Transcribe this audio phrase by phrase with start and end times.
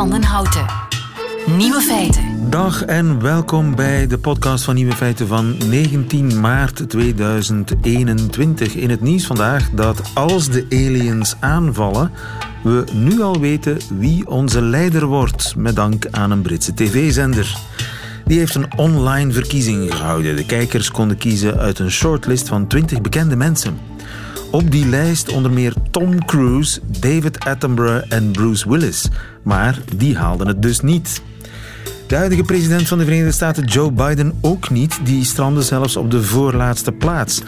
[0.00, 0.66] van den Houten.
[1.56, 2.50] Nieuwe feiten.
[2.50, 8.74] Dag en welkom bij de podcast van Nieuwe Feiten van 19 maart 2021.
[8.74, 12.10] In het nieuws vandaag dat als de aliens aanvallen,
[12.62, 17.56] we nu al weten wie onze leider wordt, met dank aan een Britse tv-zender.
[18.24, 20.36] Die heeft een online verkiezing gehouden.
[20.36, 23.78] De kijkers konden kiezen uit een shortlist van 20 bekende mensen.
[24.50, 29.08] Op die lijst onder meer Tom Cruise, David Attenborough en Bruce Willis.
[29.42, 31.22] Maar die haalden het dus niet.
[32.06, 34.98] De huidige president van de Verenigde Staten, Joe Biden, ook niet.
[35.04, 37.42] Die strandde zelfs op de voorlaatste plaats.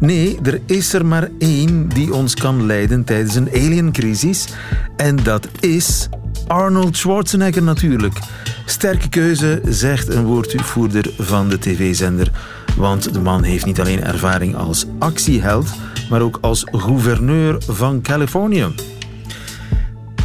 [0.00, 4.48] Nee, er is er maar één die ons kan leiden tijdens een aliencrisis.
[4.96, 6.08] En dat is
[6.46, 8.18] Arnold Schwarzenegger natuurlijk.
[8.64, 12.30] Sterke keuze, zegt een woordvoerder van de tv-zender.
[12.78, 15.68] Want de man heeft niet alleen ervaring als actieheld,
[16.10, 18.66] maar ook als gouverneur van Californië.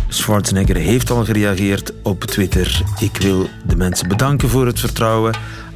[0.07, 2.81] Schwarzenegger heeft al gereageerd op Twitter.
[2.99, 5.33] Ik wil de mensen bedanken voor het vertrouwen.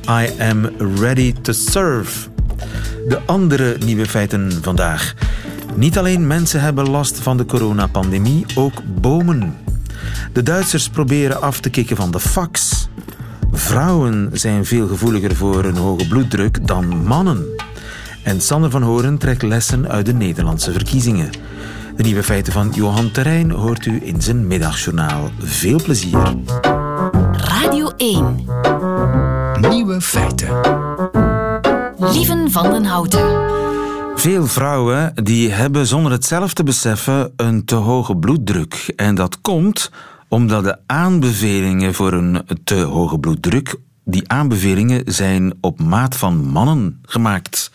[0.09, 2.29] I am ready to serve.
[3.07, 5.13] De andere nieuwe feiten vandaag.
[5.75, 9.57] Niet alleen mensen hebben last van de coronapandemie, ook bomen.
[10.33, 12.76] De Duitsers proberen af te kicken van de fax.
[13.57, 17.45] Vrouwen zijn veel gevoeliger voor een hoge bloeddruk dan mannen.
[18.23, 21.29] En Sander van Horen trekt lessen uit de Nederlandse verkiezingen.
[21.95, 25.29] De nieuwe feiten van Johan Terrein hoort u in zijn middagjournaal.
[25.39, 26.35] Veel plezier.
[27.31, 28.45] Radio 1.
[29.69, 30.49] Nieuwe feiten.
[31.97, 33.55] Lieven van den Houten.
[34.15, 38.93] Veel vrouwen die hebben zonder het zelf te beseffen een te hoge bloeddruk.
[38.95, 39.91] En dat komt
[40.27, 46.99] omdat de aanbevelingen voor een te hoge bloeddruk, die aanbevelingen zijn op maat van mannen
[47.01, 47.71] gemaakt.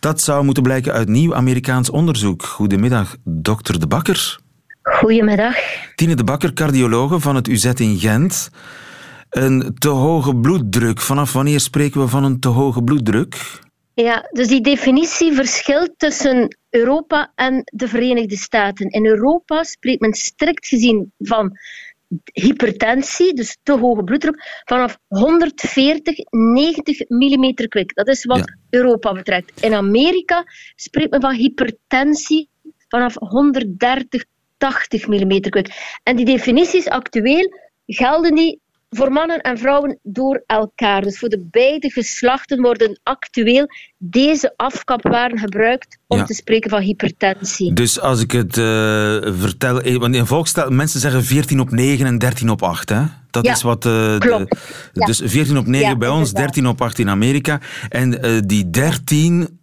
[0.00, 2.42] Dat zou moeten blijken uit nieuw Amerikaans onderzoek.
[2.42, 4.38] Goedemiddag, dokter De Bakker.
[4.82, 5.56] Goedemiddag.
[5.94, 8.50] Tine De Bakker, cardiologe van het UZ in Gent.
[9.30, 11.00] Een te hoge bloeddruk.
[11.00, 13.62] Vanaf wanneer spreken we van een te hoge bloeddruk?
[13.94, 18.88] Ja, dus die definitie verschilt tussen Europa en de Verenigde Staten.
[18.90, 21.58] In Europa spreekt men strikt gezien van
[22.32, 27.94] hypertensie, dus te hoge bloeddruk, vanaf 140, 90 mm kwik.
[27.94, 28.78] Dat is wat Ja.
[28.78, 29.52] Europa betreft.
[29.60, 30.44] In Amerika
[30.76, 32.48] spreekt men van hypertensie
[32.88, 34.24] vanaf 130,
[34.56, 35.98] 80 mm kwik.
[36.02, 37.52] En die definities actueel
[37.86, 38.60] gelden die
[38.96, 41.02] voor mannen en vrouwen door elkaar.
[41.02, 43.66] Dus voor de beide geslachten worden actueel
[43.98, 46.24] deze afkapwaarden gebruikt om Ja.
[46.24, 47.72] te spreken van hypertensie.
[47.72, 48.64] Dus als ik het eh,
[49.38, 49.80] vertel...
[49.80, 53.02] eh, Want in volkstaal, mensen zeggen 14 op 9 en 13 op 8, hè?
[53.30, 53.80] Dat Ja, is wat...
[54.18, 54.20] klopt.
[54.50, 54.56] de-
[54.92, 55.06] Ja.
[55.06, 56.54] Dus 14 op 9 Ja, bij ons, inderdaad.
[56.54, 57.60] 13 op 8 in Amerika.
[57.88, 59.58] En die 13...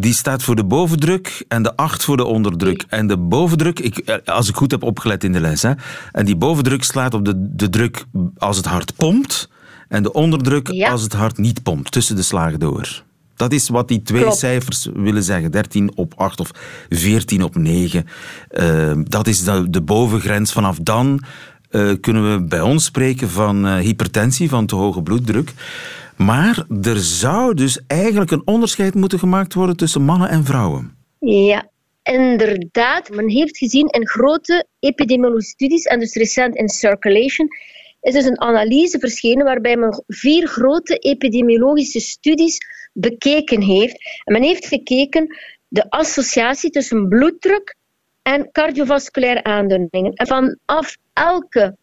[0.00, 2.84] Die staat voor de bovendruk en de 8 voor de onderdruk.
[2.88, 5.72] En de bovendruk, ik, eh, als ik goed heb opgelet in de les, hè,
[6.12, 8.04] en die bovendruk slaat op de, de druk
[8.36, 9.48] als het hart pompt,
[9.88, 10.90] en de onderdruk Ja.
[10.90, 13.02] als het hart niet pompt, tussen de slagen door.
[13.36, 14.36] Dat is wat die twee Klopt.
[14.38, 15.50] cijfers willen zeggen.
[15.50, 16.50] 13 op 8 of
[16.88, 18.06] 14 op 9.
[18.48, 20.52] Eh, dat is de, de bovengrens.
[20.52, 21.22] Vanaf dan
[21.70, 25.52] eh, kunnen we bij ons spreken van eh, hypertensie, van te hoge bloeddruk.
[26.18, 30.96] Maar er zou dus eigenlijk een onderscheid moeten gemaakt worden tussen mannen en vrouwen.
[31.20, 31.68] Ja,
[32.02, 33.10] inderdaad.
[33.10, 37.48] Men heeft gezien in grote epidemiologische studies, en dus recent in Circulation,
[38.00, 42.58] is dus een analyse verschenen waarbij men vier grote epidemiologische studies
[42.92, 44.22] bekeken heeft.
[44.24, 45.36] En men heeft gekeken
[45.68, 47.76] de associatie tussen bloeddruk
[48.22, 50.12] en cardiovasculaire aandoeningen.
[50.12, 51.76] En vanaf elke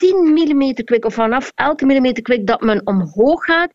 [0.00, 3.72] 10 mm kwik, of vanaf elke millimeter kwik dat men omhoog gaat,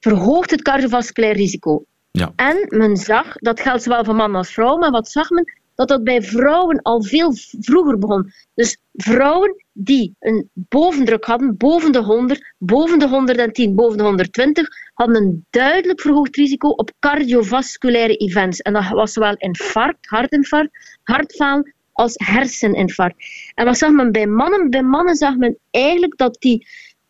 [0.00, 1.84] verhoogt het cardiovasculair risico.
[2.10, 2.32] Ja.
[2.36, 5.60] En men zag, dat geldt zowel voor mannen als vrouwen, maar wat zag men?
[5.74, 8.32] Dat dat bij vrouwen al veel vroeger begon.
[8.54, 14.68] Dus vrouwen die een bovendruk hadden, boven de 100, boven de 110, boven de 120,
[14.94, 18.60] hadden een duidelijk verhoogd risico op cardiovasculaire events.
[18.60, 23.24] En dat was zowel infarct, hartinfarct, hartfalen als herseninfarct.
[23.54, 24.70] En wat zag men bij mannen?
[24.70, 26.66] Bij mannen zag men eigenlijk dat die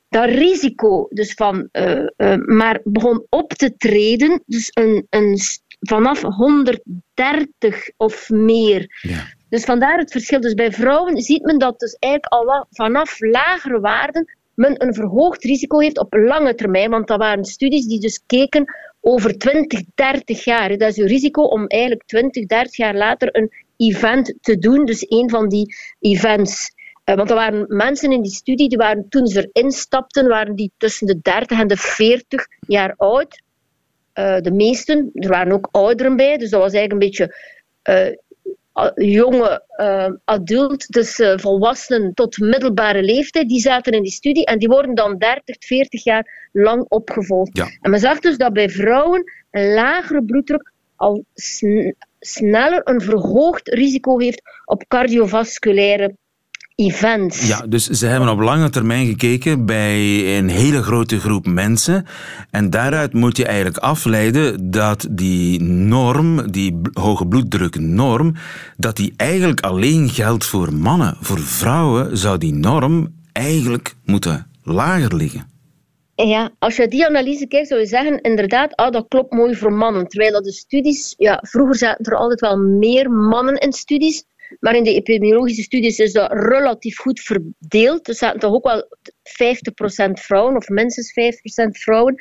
[0.08, 5.38] dat risico dus van, eh, eh, maar begon op te treden, dus een, een,
[5.80, 9.00] vanaf 130 of meer.
[9.00, 9.24] Ja.
[9.48, 10.40] Dus vandaar het verschil.
[10.40, 15.44] Dus bij vrouwen ziet men dat dus eigenlijk al vanaf lagere waarden men een verhoogd
[15.44, 16.90] risico heeft op lange termijn.
[16.90, 18.64] Want dat waren studies die dus keken
[19.00, 20.78] over 20, 30 jaar.
[20.78, 23.50] Dat is uw risico om eigenlijk 20, 30 jaar later een
[23.90, 24.84] event te doen.
[24.84, 26.70] Dus een van die events.
[27.04, 30.54] Eh, want er waren mensen in die studie, die waren, toen ze erin stapten, waren
[30.54, 33.42] die tussen de 30 en de 40 jaar oud.
[34.12, 37.36] Eh, de meesten, er waren ook ouderen bij, dus dat was eigenlijk een beetje
[37.82, 38.16] eh,
[38.94, 39.62] jonge
[40.24, 45.18] adult, dus volwassenen tot middelbare leeftijd, die zaten in die studie en die worden dan
[45.18, 47.56] 30, 40 jaar lang opgevolgd.
[47.56, 47.68] Ja.
[47.80, 51.24] En men zag dus dat bij vrouwen een lagere bloeddruk al
[52.24, 56.16] sneller een verhoogd risico heeft op cardiovasculaire
[56.74, 57.46] events.
[57.46, 59.98] Ja, dus ze hebben op lange termijn gekeken bij
[60.38, 62.06] een hele grote groep mensen.
[62.50, 68.34] En daaruit moet je eigenlijk afleiden dat die norm, die hoge bloeddruknorm,
[68.76, 71.16] dat die eigenlijk alleen geldt voor mannen.
[71.20, 75.51] Voor vrouwen zou die norm eigenlijk moeten lager liggen.
[76.14, 79.72] Ja, als je die analyse kijkt, zou je zeggen, inderdaad, ah, dat klopt mooi voor
[79.72, 80.08] mannen.
[80.08, 84.24] Terwijl dat de studies, ja, vroeger zaten er altijd wel meer mannen in studies.
[84.60, 88.08] Maar in de epidemiologische studies is dat relatief goed verdeeld.
[88.08, 88.88] Er zaten toch ook wel
[89.22, 92.14] 50% vrouwen, of minstens 5% vrouwen.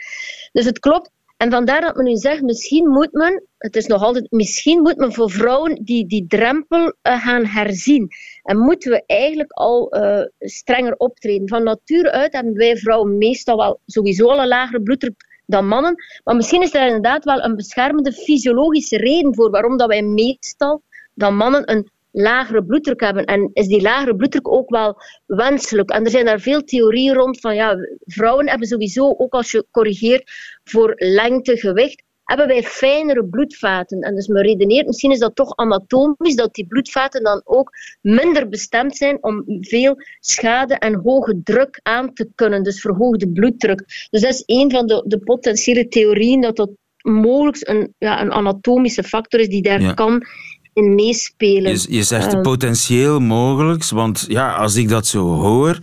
[0.52, 1.12] Dus het klopt.
[1.42, 4.98] En vandaar dat men nu zegt, misschien moet men, het is nog altijd, misschien moet
[4.98, 8.08] men voor vrouwen die, die drempel uh, gaan herzien.
[8.44, 11.48] En moeten we eigenlijk al uh, strenger optreden.
[11.48, 15.96] Van nature uit hebben wij vrouwen meestal wel sowieso al een lagere bloeddruk dan mannen.
[16.24, 20.82] Maar misschien is er inderdaad wel een beschermende fysiologische reden voor waarom dat wij meestal
[21.14, 23.26] dan mannen een lagere bloeddruk hebben.
[23.26, 25.90] En is die lagere bloeddruk ook wel wenselijk?
[25.90, 29.66] En er zijn daar veel theorieën rond van ja, vrouwen hebben sowieso, ook als je
[29.72, 30.32] corrigeert
[30.64, 34.02] voor lengte, gewicht, hebben wij fijnere bloedvaten.
[34.02, 37.72] En dus men redeneert, misschien is dat toch anatomisch, dat die bloedvaten dan ook
[38.02, 44.08] minder bestemd zijn om veel schade en hoge druk aan te kunnen, dus verhoogde bloeddruk.
[44.10, 46.70] Dus dat is een van de, de potentiële theorieën dat dat
[47.02, 49.94] mogelijk een, ja, een anatomische factor is die daar Ja.
[49.94, 50.24] kan
[50.74, 51.72] in meespelen.
[51.72, 55.80] Je, je zegt Eh, potentieel mogelijk, want ja, als ik dat zo hoor,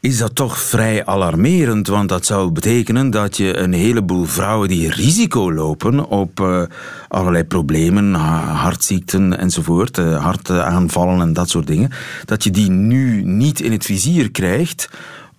[0.00, 1.86] is dat toch vrij alarmerend.
[1.86, 6.62] Want dat zou betekenen dat je een heleboel vrouwen die risico lopen op eh,
[7.08, 11.90] allerlei problemen, ha- hartziekten enzovoort, eh, hartaanvallen en dat soort dingen,
[12.24, 14.88] dat je die nu niet in het vizier krijgt,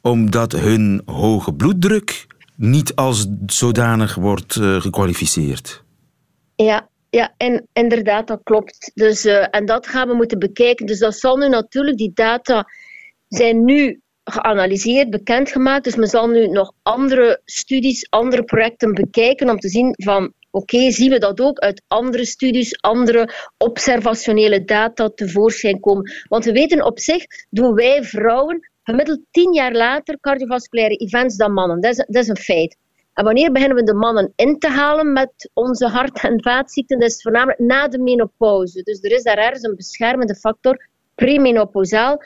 [0.02, 5.84] omdat hun hoge bloeddruk niet als zodanig wordt gekwalificeerd.
[6.56, 8.92] Ja, ja en inderdaad, dat klopt.
[8.94, 10.86] Dus, eh, en dat gaan we moeten bekijken.
[10.86, 12.68] Dus dat zal nu natuurlijk, die data
[13.28, 15.84] zijn nu geanalyseerd, bekendgemaakt.
[15.84, 20.92] Dus men zal nu nog andere studies, andere projecten bekijken om te zien van oké,
[20.92, 26.12] zien we dat ook uit andere studies, andere observationele data tevoorschijn komen.
[26.28, 31.54] Want we weten op zich, doen wij vrouwen gemiddeld tien jaar later cardiovasculaire events dan
[31.54, 31.82] mannen.
[31.82, 32.78] Dat is, dat is een feit.
[33.16, 37.00] En wanneer beginnen we de mannen in te halen met onze hart- en vaatziekten?
[37.00, 38.82] Dat is voornamelijk na de menopauze.
[38.82, 42.22] Dus er is daar ergens een beschermende factor, premenopausaal,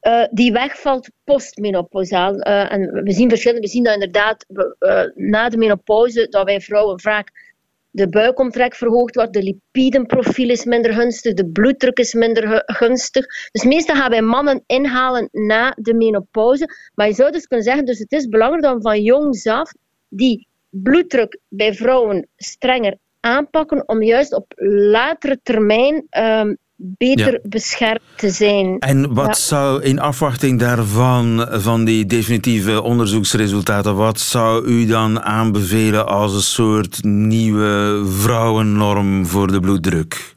[0.00, 2.38] eh, die wegvalt postmenopausaal.
[2.38, 3.60] Eh, en we zien verschillen.
[3.60, 4.46] We zien dat inderdaad
[4.78, 7.54] eh, na de menopauze dat wij vrouwen vaak
[7.90, 13.26] de buikomtrek verhoogd wordt, de lipidenprofiel is minder gunstig, de bloeddruk is minder gu- gunstig.
[13.52, 16.68] Dus meestal gaan wij mannen inhalen na de menopauze.
[16.94, 19.72] Maar je zou dus kunnen zeggen, dus het is belangrijk dat we van jongs af
[20.08, 24.52] die bloeddruk bij vrouwen strenger aanpakken om juist op
[24.90, 27.38] latere termijn ehm, beter Ja.
[27.42, 28.78] beschermd te zijn.
[28.78, 29.32] En wat Ja.
[29.32, 36.40] zou in afwachting daarvan, van die definitieve onderzoeksresultaten, wat zou u dan aanbevelen als een
[36.40, 40.34] soort nieuwe vrouwennorm voor de bloeddruk?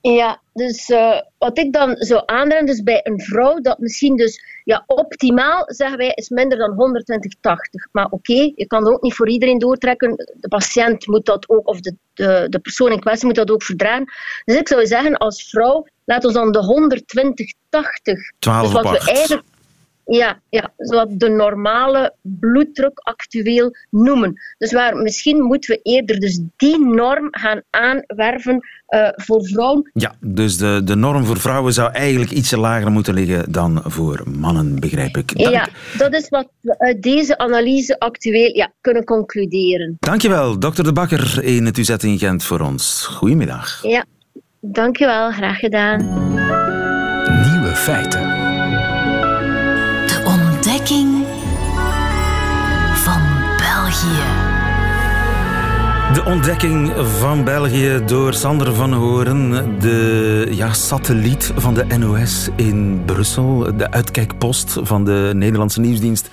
[0.00, 4.42] Ja, dus eh, wat ik dan zou aanraden, dus bij een vrouw, dat misschien dus,
[4.64, 7.90] ja, optimaal zeggen wij, is minder dan 120-80.
[7.92, 10.16] Maar oké, je kan dat ook niet voor iedereen doortrekken.
[10.16, 13.62] De patiënt moet dat ook, of de, de, de persoon in kwestie moet dat ook
[13.62, 14.12] verdragen.
[14.44, 16.90] Dus ik zou zeggen, als vrouw, laat ons dan de
[17.70, 18.36] 120-80.
[18.38, 19.08] 12 Dus wat we 8.
[19.08, 19.42] eigenlijk
[20.08, 24.40] ja, ja, wat de normale bloeddruk actueel noemen.
[24.58, 29.90] Dus waar, misschien moeten we eerder dus die norm gaan aanwerven eh, voor vrouwen.
[29.92, 34.22] Ja, dus de, de norm voor vrouwen zou eigenlijk ietsje lager moeten liggen dan voor
[34.38, 35.38] mannen, begrijp ik.
[35.38, 39.96] Dank, Ja, dat is wat we uit deze analyse actueel ja, kunnen concluderen.
[39.98, 43.06] Dankjewel, dokter De Bakker in het UZ in Gent voor ons.
[43.06, 43.82] Goedemiddag.
[43.82, 44.04] Ja,
[44.60, 45.98] dankjewel, graag gedaan.
[47.50, 48.37] Nieuwe feiten.
[56.18, 63.02] De ontdekking van België door Sander van Horen, de ja, satelliet van de NOS in
[63.06, 66.30] Brussel, de uitkijkpost van de Nederlandse nieuwsdienst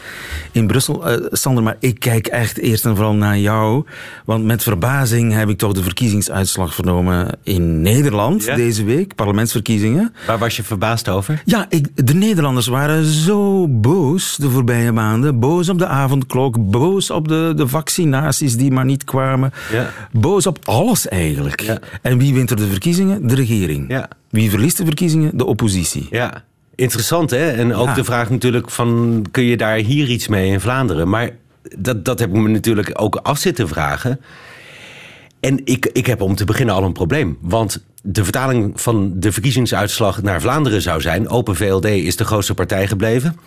[0.52, 1.10] in Brussel.
[1.10, 3.86] Eh, Sander, maar ik kijk echt eerst en vooral naar jou,
[4.26, 8.56] want met verbazing heb ik toch de verkiezingsuitslag vernomen in Nederland Ja?
[8.56, 10.14] deze week, parlementsverkiezingen.
[10.28, 11.42] Waar was je verbaasd over?
[11.46, 15.40] Ja, ik, de Nederlanders waren zo boos de voorbije maanden.
[15.40, 19.54] Boos op de avondklok, boos op de, de vaccinaties die maar niet kwamen.
[19.76, 19.94] Ja.
[20.12, 21.62] Boos op alles eigenlijk.
[21.62, 21.80] Ja.
[22.02, 23.28] En wie wint er de verkiezingen?
[23.28, 23.90] De regering.
[23.90, 24.08] Ja.
[24.30, 25.38] Wie verliest de verkiezingen?
[25.38, 26.08] De oppositie.
[26.10, 26.44] Ja,
[26.76, 27.52] interessant hè.
[27.52, 31.10] En ook de vraag natuurlijk van, kun je daar hier iets mee in Vlaanderen?
[31.10, 31.30] Maar
[31.78, 34.20] dat, dat heb ik me natuurlijk ook af zitten vragen.
[35.40, 37.38] En ik, ik heb om te beginnen al een probleem.
[37.42, 41.30] Want de vertaling van de verkiezingsuitslag naar Vlaanderen zou zijn...
[41.30, 43.40] Open VLD is de grootste partij gebleven.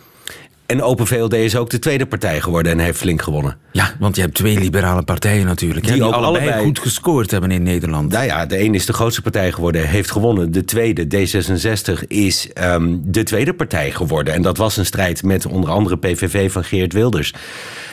[0.68, 3.56] En Open VLD is ook de tweede partij geworden en heeft flink gewonnen.
[3.72, 5.86] Ja, want je hebt twee liberale partijen natuurlijk.
[5.86, 8.12] hè, Die Die, ook allebei, allebei- goed gescoord hebben in Nederland.
[8.12, 10.52] Nou ja, de een is de grootste partij geworden, heeft gewonnen.
[10.52, 14.34] De tweede, D66, is ehm, de tweede partij geworden.
[14.34, 17.34] En dat was een strijd met onder andere PVV van Geert Wilders.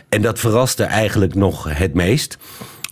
[0.10, 2.38] En dat verraste eigenlijk nog het meest.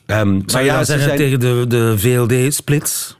[0.05, 3.17] Ehm, Zou je ja, ze zeggen zijn- tegen de, de VLD-splits?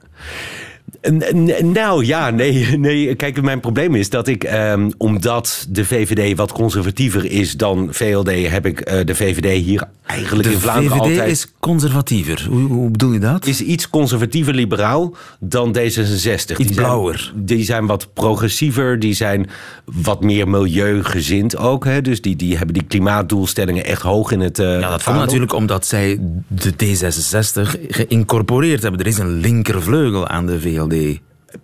[1.62, 3.14] Nou ja, nee, nee.
[3.14, 8.30] Kijk, mijn probleem is dat ik, ehm, omdat de VVD wat conservatiever is dan VLD,
[8.50, 11.30] heb ik eh, de VVD hier eigenlijk De in Vlaanderen VVD altijd.
[11.30, 12.46] is conservatiever.
[12.50, 13.46] Hoe, hoe bedoel je dat?
[13.46, 16.56] is iets conservatiever liberaal dan D66.
[16.56, 17.18] die blauwer.
[17.18, 19.48] Zijn, die zijn wat progressiever, die zijn
[19.84, 21.84] wat meer milieugezind ook.
[21.84, 22.00] Hè?
[22.02, 24.58] Dus die, die hebben die klimaatdoelstellingen echt hoog in het.
[24.58, 29.00] eh, Ja, dat komt natuurlijk omdat zij de D66 geïncorporeerd hebben.
[29.00, 30.83] Er is een linkervleugel aan de VLD.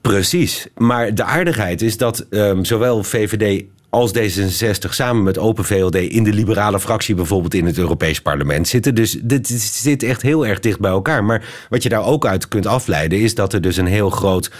[0.00, 0.66] Precies.
[0.76, 6.24] Maar de aardigheid is dat ehm, zowel VVD als D66 samen met Open VLD in
[6.24, 8.94] de liberale fractie bijvoorbeeld in het Europees Parlement zitten.
[8.94, 11.24] Dus dit zit echt heel erg dicht bij elkaar.
[11.24, 14.50] Maar wat je daar ook uit kunt afleiden is dat er dus een heel groot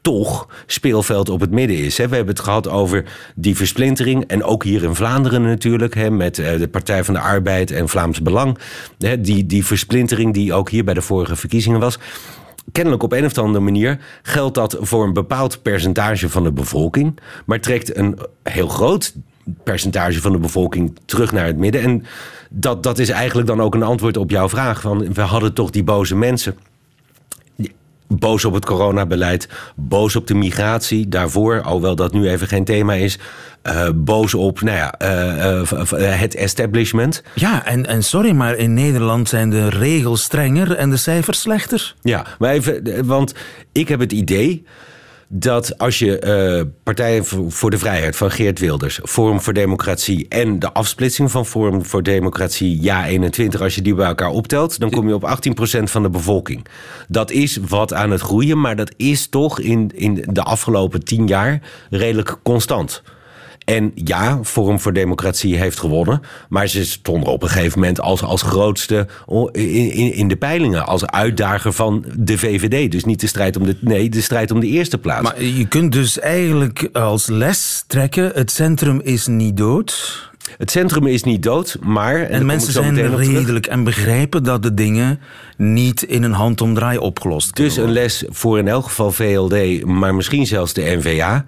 [0.00, 1.96] toch speelveld op het midden is.
[1.96, 4.24] We hebben het gehad over die versplintering.
[4.26, 6.10] En ook hier in Vlaanderen natuurlijk.
[6.10, 8.58] Met eh, de Partij van de Arbeid en Vlaams Belang.
[9.18, 11.98] Die, die versplintering die ook hier bij de vorige verkiezingen was
[12.72, 17.18] kennelijk op een of andere manier geldt dat voor een bepaald percentage van de bevolking,
[17.46, 19.14] maar trekt een heel groot
[19.64, 21.82] percentage van de bevolking terug naar het midden.
[21.82, 22.04] En
[22.50, 24.80] dat, dat is eigenlijk dan ook een antwoord op jouw vraag.
[24.80, 26.56] Van, we hadden toch die boze mensen.
[28.18, 32.94] Boos op het coronabeleid, boos op de migratie daarvoor, alhoewel dat nu even geen thema
[32.94, 33.18] is.
[33.62, 37.22] eh, boos op nou ja, eh, eh, het establishment.
[37.34, 41.94] Ja, en, en sorry, maar in Nederland zijn de regels strenger en de cijfers slechter.
[42.02, 43.34] Ja, maar even, want
[43.72, 44.64] ik heb het idee
[45.32, 50.58] dat als je eh Partij voor de Vrijheid van Geert Wilders, Forum voor Democratie en
[50.58, 54.90] de afsplitsing van Forum voor Democratie, ja 21, als je die bij elkaar optelt, dan
[54.90, 55.38] kom je op
[55.78, 56.66] 18% van de bevolking.
[57.08, 61.26] Dat is wat aan het groeien, maar dat is toch in, in de afgelopen tien
[61.26, 61.60] jaar
[61.90, 63.02] redelijk constant.
[63.70, 66.22] En ja, Forum voor Democratie heeft gewonnen.
[66.48, 69.06] Maar ze stonden op een gegeven moment als, als grootste
[69.52, 70.86] in, in, de peilingen.
[70.86, 72.92] Als uitdager van de VVD.
[72.92, 75.22] Dus niet de strijd om de, nee, de, strijd om de eerste plaats.
[75.22, 80.28] Maar je kunt dus eigenlijk als les trekken: het centrum is niet dood.
[80.58, 82.22] het centrum is niet dood, maar...
[82.22, 85.20] En mensen zijn redelijk en begrijpen dat de dingen
[85.56, 90.14] niet in een handomdraai opgelost kunnen Dus een les voor in elk geval VLD, maar
[90.14, 91.44] misschien zelfs de NVA.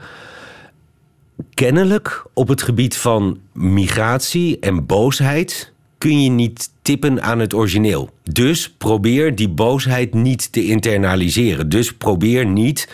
[1.55, 8.11] Kennelijk op het gebied van migratie en boosheid kun je niet tippen aan het origineel.
[8.23, 11.69] Dus probeer die boosheid niet te internaliseren.
[11.69, 12.89] Dus probeer niet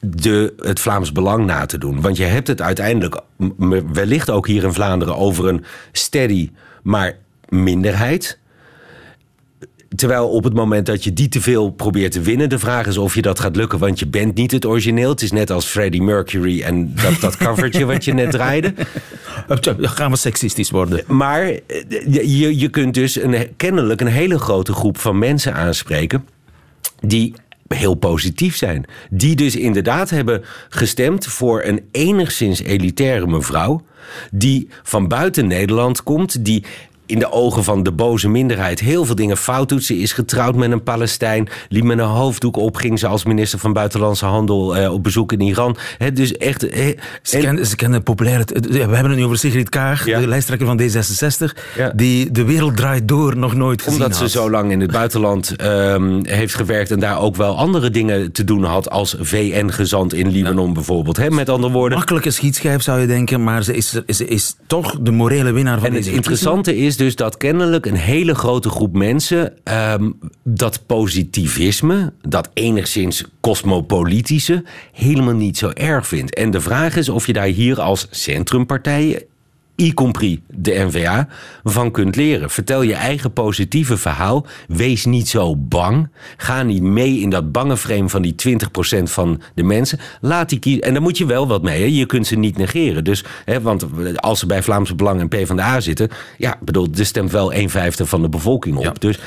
[0.00, 2.00] de, het Vlaams Belang na te doen.
[2.00, 3.20] Want je hebt het uiteindelijk
[3.92, 6.50] wellicht ook hier in Vlaanderen over een steady,
[6.82, 8.38] maar minderheid.
[9.94, 12.98] Terwijl op het moment dat je die te veel probeert te winnen, de vraag is
[12.98, 15.10] of je dat gaat lukken, want je bent niet het origineel.
[15.10, 18.74] Het is net als Freddie Mercury en dat, dat covertje wat je net draaide.
[19.62, 21.04] Dan gaan we seksistisch worden.
[21.06, 21.60] Maar eh,
[22.08, 26.24] je, je kunt dus een, kennelijk een hele grote groep van mensen aanspreken
[27.00, 27.34] die
[27.68, 28.84] heel positief zijn.
[29.10, 33.84] Die dus inderdaad hebben gestemd voor een enigszins elitaire mevrouw.
[34.30, 36.44] Die van buiten Nederland komt.
[36.44, 36.64] Die
[37.06, 39.84] in de ogen van de boze minderheid heel veel dingen fout doet.
[39.84, 41.48] Ze is getrouwd met een Palestijn.
[41.68, 42.76] Liep met een hoofddoek op.
[42.76, 45.76] Ging ze als minister van Buitenlandse Handel eh, op bezoek in Iran.
[46.14, 46.68] Dus echt...
[46.68, 46.86] eh,
[47.22, 48.44] Ze en- kennen, ze kennen populair.
[48.68, 50.20] We hebben het nu over Sigrid Kaag, Ja.
[50.20, 51.92] de lijsttrekker van D66, Ja.
[51.96, 55.56] die de wereld draait door nog nooit gezien Omdat ze zo lang in het buitenland
[55.56, 60.28] ehm, heeft gewerkt en daar ook wel andere dingen te doen had als VN-gezant in
[60.30, 61.16] Libanon bijvoorbeeld.
[61.16, 61.30] Hè?
[61.30, 61.98] Met andere woorden.
[61.98, 65.86] Makkelijke schietschijf zou je denken, maar ze is, ze is toch de morele winnaar van
[65.88, 70.10] En het deze interessante is dus dat kennelijk een hele grote groep mensen ehm,
[70.44, 76.34] dat positivisme, dat enigszins cosmopolitische, helemaal niet zo erg vindt.
[76.34, 79.22] En de vraag is of je daar hier als centrumpartijen
[79.76, 81.28] y compris de NVA,
[81.64, 82.50] van kunt leren.
[82.50, 84.46] Vertel je eigen positieve verhaal.
[84.68, 86.08] Wees niet zo bang.
[86.36, 88.34] Ga niet mee in dat bange frame van die
[88.98, 89.98] 20% van de mensen.
[90.20, 90.82] Laat die kiezen.
[90.82, 91.80] En daar moet je wel wat mee.
[91.80, 91.86] Hè.
[91.98, 93.04] Je kunt ze niet negeren.
[93.04, 93.86] Dus, hè, want
[94.16, 96.08] als ze bij Vlaamse Belang en PvdA zitten...
[96.38, 98.84] ja, bedoel, er stemt wel een vijfde van de bevolking op.
[98.84, 98.92] Ja.
[98.98, 99.18] Dus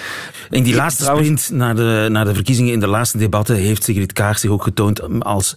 [0.49, 3.83] In die laatste trouwens- sprint naar de, naar de verkiezingen, in de laatste debatten, heeft
[3.83, 5.55] Sigrid Kaag zich ook getoond als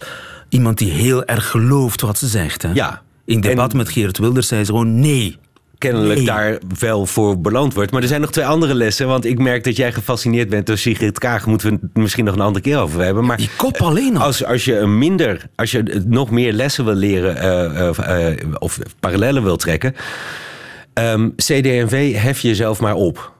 [0.48, 2.62] iemand die heel erg gelooft wat ze zegt.
[2.62, 2.72] Hè?
[2.72, 3.02] Ja.
[3.28, 5.36] In debat En- met Geert Wilders zei ze gewoon nee.
[5.78, 6.26] kennelijk Nee.
[6.26, 7.90] daar wel voor beloond wordt.
[7.92, 9.06] Maar er zijn nog twee andere lessen.
[9.06, 11.46] Want ik merk dat jij gefascineerd bent door Sigrid Kaag.
[11.46, 13.24] Moeten we het misschien nog een andere keer over hebben.
[13.24, 14.22] Maar Die kop alleen al.
[14.22, 18.78] als, als je minder, als je nog meer lessen wil leren eh, eh, eh, of
[19.00, 19.94] parallellen wil trekken.
[20.92, 23.32] ehm CD&V hef jezelf maar op.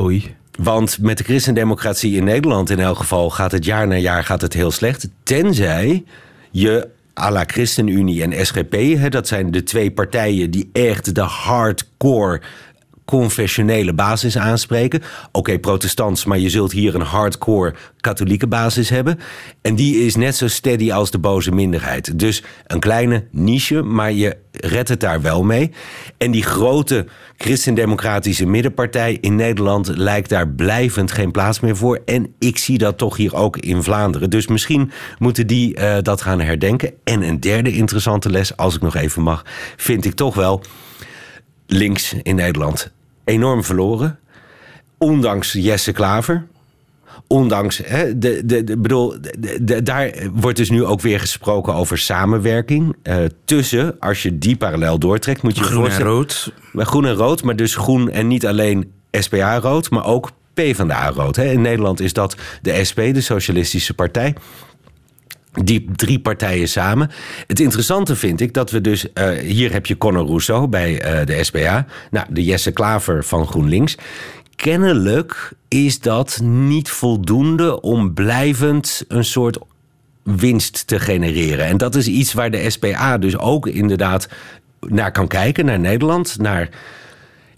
[0.00, 0.34] Oei.
[0.58, 4.40] Want met de christendemocratie in Nederland in elk geval gaat het jaar na jaar gaat
[4.40, 5.08] het heel slecht.
[5.22, 6.04] Tenzij
[6.50, 8.76] je à la ChristenUnie en SGP,
[9.10, 12.40] dat zijn de twee partijen die echt de hardcore
[13.04, 15.02] confessionele basis aanspreken.
[15.32, 19.18] Oké, protestants, maar je zult hier een hardcore katholieke basis hebben.
[19.62, 22.18] En die is net zo steady als de boze minderheid.
[22.18, 25.70] Dus een kleine niche, maar je redt het daar wel mee.
[26.18, 27.06] En die grote
[27.36, 32.00] christendemocratische middenpartij in Nederland lijkt daar blijvend geen plaats meer voor.
[32.04, 34.30] En ik zie dat toch hier ook in Vlaanderen.
[34.30, 36.92] Dus misschien moeten die eh, dat gaan herdenken.
[37.04, 39.44] En een derde interessante les, als ik nog even mag,
[39.76, 40.62] vind ik toch wel
[41.74, 42.90] links in Nederland
[43.24, 44.18] enorm verloren.
[44.98, 46.46] Ondanks Jesse Klaver.
[47.26, 51.74] Ondanks, hè, de, de, de, bedoel, de, de- daar wordt dus nu ook weer gesproken
[51.74, 52.96] over samenwerking.
[53.02, 56.52] eh, tussen, als je die parallel doortrekt, moet je Groen en rood.
[56.72, 61.08] maar groen en rood, maar dus groen en niet alleen SPA rood, maar ook PvdA
[61.10, 61.36] rood.
[61.36, 61.44] Hè.
[61.52, 64.34] In Nederland is dat de SP, de Socialistische Partij.
[65.62, 67.10] Die drie partijen samen.
[67.46, 69.12] Het interessante vind ik dat we dus.
[69.12, 71.86] eh, hier heb je Conor Rousseau bij eh, de SPA.
[72.10, 73.96] Nou, de Jesse Klaver van GroenLinks.
[74.56, 79.58] Kennelijk is dat niet voldoende om blijvend een soort
[80.22, 81.66] winst te genereren.
[81.66, 84.28] En dat is iets waar de SPA dus ook inderdaad
[84.80, 86.68] naar kan kijken, naar Nederland, naar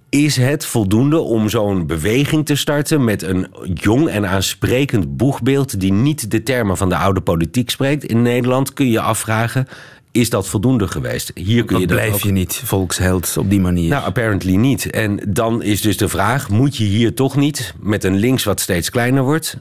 [0.08, 5.92] is het voldoende om zo'n beweging te starten met een jong en aansprekend boegbeeld die
[5.92, 8.04] niet de termen van de oude politiek spreekt?
[8.04, 9.66] In Nederland kun je afvragen,
[10.12, 11.30] is dat voldoende geweest?
[11.34, 13.88] Hier kun Dan je dat blijf ook- je niet volksheld op die manier.
[13.88, 14.90] nou, apparently niet.
[14.90, 18.60] En dan is dus de vraag: moet je hier toch niet met een links wat
[18.60, 19.56] steeds kleiner wordt,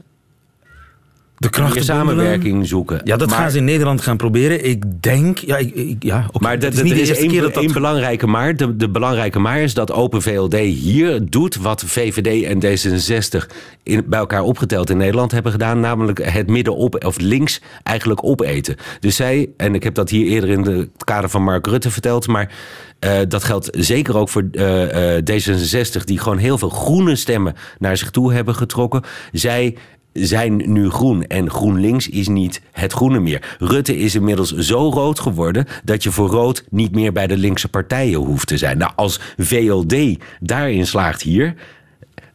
[1.38, 3.00] de krachten samenwerking zoeken?
[3.04, 4.64] Ja, dat Maar- gaan ze in Nederland gaan proberen.
[4.64, 5.38] Ik denk...
[5.38, 6.26] Ja, ik, ik- ja.
[6.38, 7.72] Maar dat, is dat, niet de is eerste één, keer dat dat...
[7.72, 8.56] belangrijke maar.
[8.56, 13.46] De, de belangrijke maar is dat Open VLD hier doet wat VVD en D66
[13.82, 15.80] in, bij elkaar opgeteld in Nederland hebben gedaan.
[15.80, 18.76] Namelijk het midden op of links eigenlijk opeten.
[19.00, 21.90] Dus zij, en ik heb dat hier eerder in de- het kader van Mark Rutte
[21.90, 22.52] verteld, maar
[22.98, 27.54] eh, dat geldt zeker ook voor eh, eh, D66, die gewoon heel veel groene stemmen
[27.78, 29.02] naar zich toe hebben getrokken.
[29.32, 29.76] Zij
[30.18, 31.24] zijn nu groen.
[31.26, 33.56] En GroenLinks is niet het groene meer.
[33.58, 37.68] Rutte is inmiddels zo rood geworden dat je voor rood niet meer bij de linkse
[37.68, 38.78] partijen hoeft te zijn.
[38.78, 39.94] Nou, als VLD
[40.40, 41.54] daarin slaagt hier.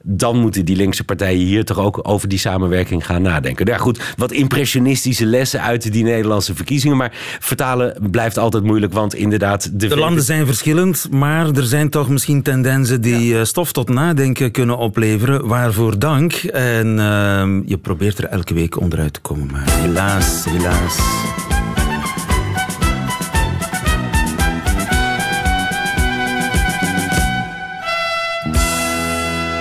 [0.04, 3.66] Dan moeten die linkse partijen hier toch ook over die samenwerking gaan nadenken.
[3.66, 6.98] Ja, goed, wat impressionistische lessen uit die Nederlandse verkiezingen.
[6.98, 9.80] Maar vertalen blijft altijd moeilijk, want inderdaad.
[9.80, 13.90] De, De landen zijn verschillend, maar er zijn toch misschien tendensen die eh, stof tot
[13.90, 15.48] nadenken kunnen opleveren.
[15.48, 16.34] Waarvoor dank.
[16.34, 21.41] En ehm, je probeert er elke week onderuit te komen, maar helaas, helaas.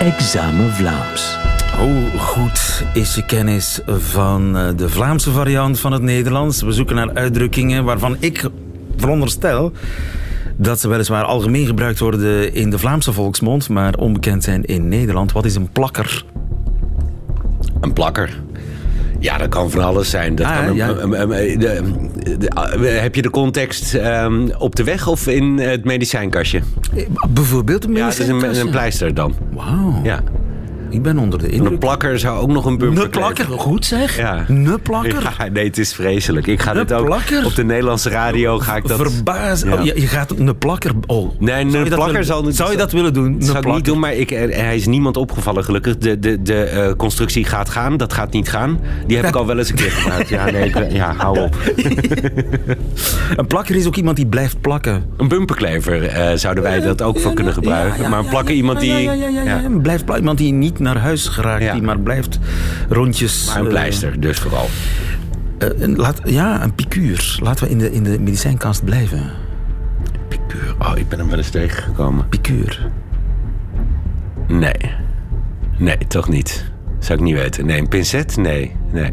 [0.01, 1.37] Examen Vlaams.
[1.79, 6.63] Hoe goed is je kennis van eh, de Vlaamse variant van het Nederlands?
[6.63, 8.49] We zoeken naar uitdrukkingen waarvan ik
[8.97, 9.73] veronderstel
[10.57, 15.33] dat ze weliswaar algemeen gebruikt worden in de Vlaamse volksmond, maar onbekend zijn in Nederland.
[15.33, 16.25] Wat is een plakker?
[17.81, 18.43] Een plakker.
[19.21, 20.35] Ja, dat kan van alles zijn.
[20.35, 20.93] Dat Ah, kan ja.
[20.93, 21.57] de-
[22.39, 26.61] de- heb je de context ehm, op de weg of in het medicijnkastje?
[26.97, 28.65] Eh, Bijvoorbeeld een Ja, het is een, medicijnkastje?
[28.67, 29.35] een pleister dan.
[29.53, 30.21] Wauw, Ja.
[30.91, 31.73] Ik ben onder de indruk.
[31.73, 34.17] een plakker zou ook nog een bumper Een plakker, goed zeg.
[34.17, 34.45] Ja.
[34.49, 35.23] Een plakker.
[35.39, 36.47] Ja, nee, het is vreselijk.
[36.47, 37.45] Ik ga dit ook plakker?
[37.45, 39.01] op de Nederlandse radio ga ik dat.
[39.01, 39.63] Verbaas.
[39.63, 39.73] Ja.
[39.75, 40.91] Oh, je, je gaat een plakker.
[41.07, 41.31] Oh.
[41.39, 43.37] Nee, een plakker zal niet- Zou je dat willen doen?
[43.43, 45.99] Zou ik niet doen, maar ik, er- hij is niemand opgevallen gelukkig.
[45.99, 48.81] De, de, de eh, constructie gaat gaan, dat gaat niet gaan.
[49.07, 50.29] Die heb ik al wel eens een keer gebruikt.
[50.29, 51.57] Ja, nee, ik- ja hou op.
[53.37, 55.05] Een plakker is ook iemand die blijft plakken.
[55.17, 58.11] Een bumperklever eh, zouden wij dat ook voor kunnen gebruiken.
[58.11, 58.93] Maar een plakker iemand die...
[59.45, 59.61] Ja.
[59.83, 60.17] Blijft plakken.
[60.19, 61.73] Iemand die niet naar huis geraakt, Ja.
[61.73, 62.39] die maar blijft
[62.89, 63.47] rondjes...
[63.47, 64.69] Maar een eh, pleister, dus vooral.
[65.59, 67.39] eh, een- laat, ja, een piekuur.
[67.43, 69.31] Laten we in de, in de medicijnkast blijven.
[70.29, 70.75] Picuur.
[70.79, 72.29] Oh, ik ben hem wel eens tegengekomen.
[72.29, 72.89] Picuur.
[74.49, 74.75] Nee.
[75.79, 76.65] Nee, toch niet.
[76.99, 77.67] Zou ik niet weten.
[77.67, 78.37] Nee, een pincet?
[78.37, 78.77] Nee.
[78.93, 79.13] nee.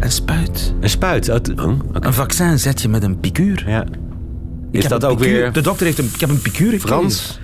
[0.00, 0.74] Een spuit.
[0.80, 1.28] Een spuit?
[1.28, 1.78] Oh, oh.
[1.92, 3.64] Een vaccin zet je met een picuur.
[3.66, 3.84] Ja.
[4.70, 6.10] Is dat ook picuur- weer De dokter heeft een...
[6.14, 6.88] Ik heb een picuur gekregen.
[6.88, 7.40] Frans?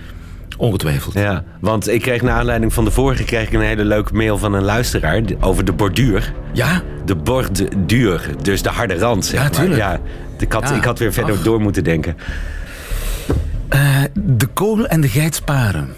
[0.61, 1.14] Ongetwijfeld.
[1.14, 4.38] Ja, want ik kreeg naar aanleiding van de vorige kreeg ik een hele leuke mail
[4.38, 6.33] van een luisteraar over de borduur.
[6.53, 6.83] Ja?
[7.05, 9.77] De borduur, dus de harde rand, zeg Ja, maar.
[9.77, 10.01] Ja,
[10.38, 10.75] ik had, Ja.
[10.75, 11.42] ik had weer verder Ach.
[11.42, 12.16] door moeten denken.
[13.68, 13.81] Eh,
[14.14, 15.88] de kool en de geit sparen.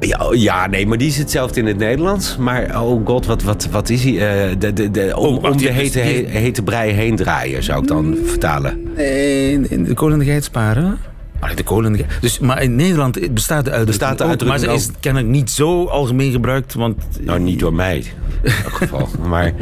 [0.00, 2.36] Ja, oh, ja, nee, maar die is hetzelfde in het Nederlands.
[2.36, 4.12] Maar oh god, wat, wat, wat is hij?
[4.12, 7.62] Eh, de, de, de, om Oh, om de hete, die- he- hete brei heen draaien,
[7.62, 8.82] zou ik dan vertalen.
[8.96, 10.98] Nee, de kool en de geit sparen.
[11.38, 12.10] Allee, de kool en de geit.
[12.20, 15.30] Dus, maar in Nederland bestaat de uitdrukking Bestaat de ook, uitdrukking Maar ze is kennelijk
[15.32, 17.02] niet zo algemeen gebruikt, want...
[17.20, 17.96] Nou, niet door mij,
[18.42, 19.08] in elk geval.
[19.28, 19.52] maar,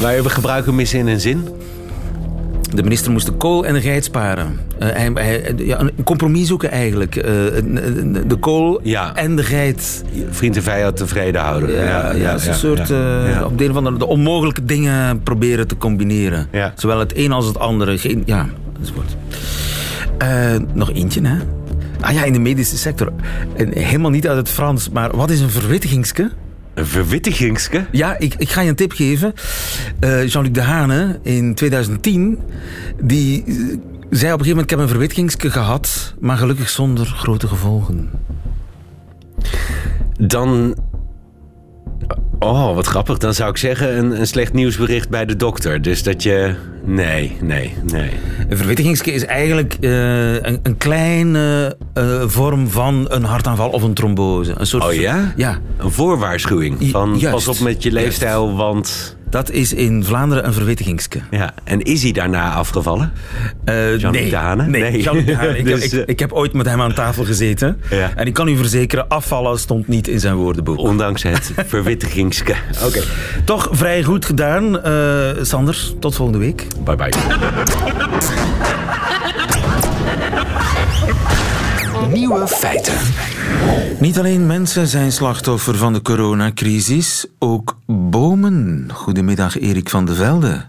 [0.00, 1.48] maar we gebruiken hem eens in een zin.
[2.74, 4.58] De minister moest de kool en de geit sparen.
[4.78, 7.16] Eh, hij, hij- ja, een compromis zoeken eigenlijk.
[7.16, 7.24] Eh,
[8.26, 9.14] de kool Ja.
[9.14, 10.04] en de geit.
[10.30, 11.70] Vriend en vijand tevreden houden.
[11.74, 12.88] Ja, ja, is een soort...
[12.88, 13.44] ja, eh, ja.
[13.44, 13.96] Op de een of andere...
[13.96, 16.48] De onmogelijke dingen proberen te combineren.
[16.52, 16.72] Ja.
[16.76, 17.98] Zowel het een als het andere.
[17.98, 18.46] Geen, ja,
[18.80, 19.16] enzovoort.
[20.18, 21.36] Eh, nog eentje, hè?
[22.00, 23.12] Ah ja, in de medische sector.
[23.56, 26.30] En helemaal niet uit het Frans, maar wat is een verwittigingske?
[26.74, 27.86] Een verwittigingske?
[27.90, 29.34] Ja, ik, ik ga je een tip geven.
[29.98, 32.38] Eh, Jean-Luc Dehane in 2010,
[33.02, 33.78] die eh, zei op
[34.10, 34.62] een gegeven moment...
[34.62, 38.10] ik heb een verwittigingske gehad, maar gelukkig zonder grote gevolgen.
[40.18, 40.74] Dan.
[42.46, 43.18] Oh, wat grappig.
[43.18, 45.82] Dan zou ik zeggen een, een slecht nieuwsbericht bij de dokter.
[45.82, 46.54] Dus dat je.
[46.84, 48.10] Nee, nee, nee.
[48.48, 53.94] Een verwittigingske is eigenlijk eh, een, een kleine eh, vorm van een hartaanval of een
[53.94, 54.54] trombose.
[54.58, 55.32] Een soort Oh ja?
[55.36, 56.90] Ja, Een voorwaarschuwing.
[56.90, 57.46] Van juist.
[57.46, 59.15] pas op met je leefstijl, want.
[59.30, 61.20] Dat is in Vlaanderen een verwittigingske.
[61.30, 61.54] Ja.
[61.64, 63.12] En is hij daarna afgevallen?
[63.64, 64.66] Eh, Jean-Luc nee, Dehane?
[64.66, 65.02] Nee, Nee.
[65.02, 65.58] Jean-Luc Dehane.
[65.58, 67.80] Ik, Dus, ik, eh, ik heb ooit met hem aan tafel gezeten.
[67.90, 68.12] Ja.
[68.14, 70.78] En ik kan u verzekeren, afvallen stond niet in zijn woordenboek.
[70.78, 72.54] Ondanks het verwittigingske.
[72.84, 73.00] Oké.
[73.44, 74.82] Toch vrij goed gedaan.
[74.82, 74.92] Eh,
[75.42, 76.66] Sander, tot volgende week.
[76.84, 77.08] Bye bye.
[82.12, 82.94] Nieuwe feiten.
[84.00, 88.88] Niet alleen mensen zijn slachtoffer van de coronacrisis, ook bomen.
[88.92, 90.64] Goedemiddag, Erik van de Velde.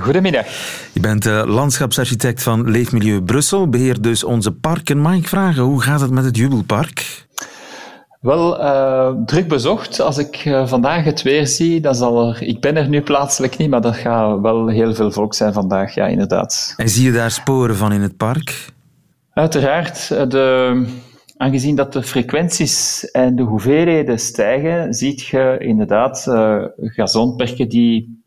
[0.00, 0.46] Goedemiddag.
[0.92, 4.98] Je bent eh, landschapsarchitect van Leefmilieu Brussel, beheert dus onze parken.
[4.98, 7.26] Mag ik vragen, hoe gaat het met het Jubelpark?
[8.20, 10.00] Wel, eh, druk bezocht.
[10.00, 12.42] Als ik eh, vandaag het weer zie, dan zal er...
[12.42, 15.94] Ik ben er nu plaatselijk niet, maar dat gaat wel heel veel volk zijn vandaag,
[15.94, 16.74] ja, inderdaad.
[16.76, 18.72] En zie je daar sporen van in het park?
[19.32, 20.86] Uiteraard, de,
[21.36, 28.24] aangezien dat de frequenties en de hoeveelheden stijgen, ziet je inderdaad eh gazonperken die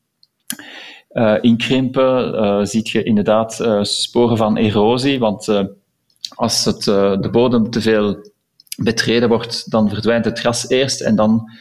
[1.10, 2.34] eh, inkrimpen.
[2.34, 5.66] eh ziet je inderdaad sporen van erosie, want
[6.36, 6.84] als het,
[7.24, 8.32] de bodem te veel
[8.78, 11.52] betreden wordt, dan verdwijnt het gras eerst en dan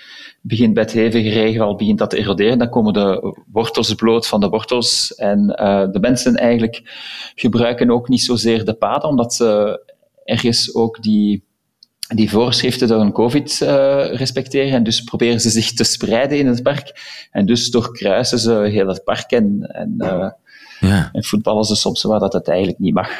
[0.41, 2.59] begint bij het hevige regenval begint dat te eroderen.
[2.59, 5.15] Dan komen de wortels bloot van de wortels.
[5.15, 5.47] En
[5.93, 6.83] de mensen eigenlijk
[7.35, 9.81] gebruiken ook niet zozeer de paden, omdat ze
[10.29, 11.45] ergens ook die,
[12.14, 13.69] die voorschriften door een COVID eh,
[14.12, 14.73] respecteren.
[14.73, 16.93] En dus proberen ze zich te spreiden in het park.
[17.31, 20.31] En dus doorkruisen ze heel het park en, en, eh,
[20.81, 21.09] Ja.
[21.12, 23.11] en voetballen ze soms waar dat het eigenlijk niet mag.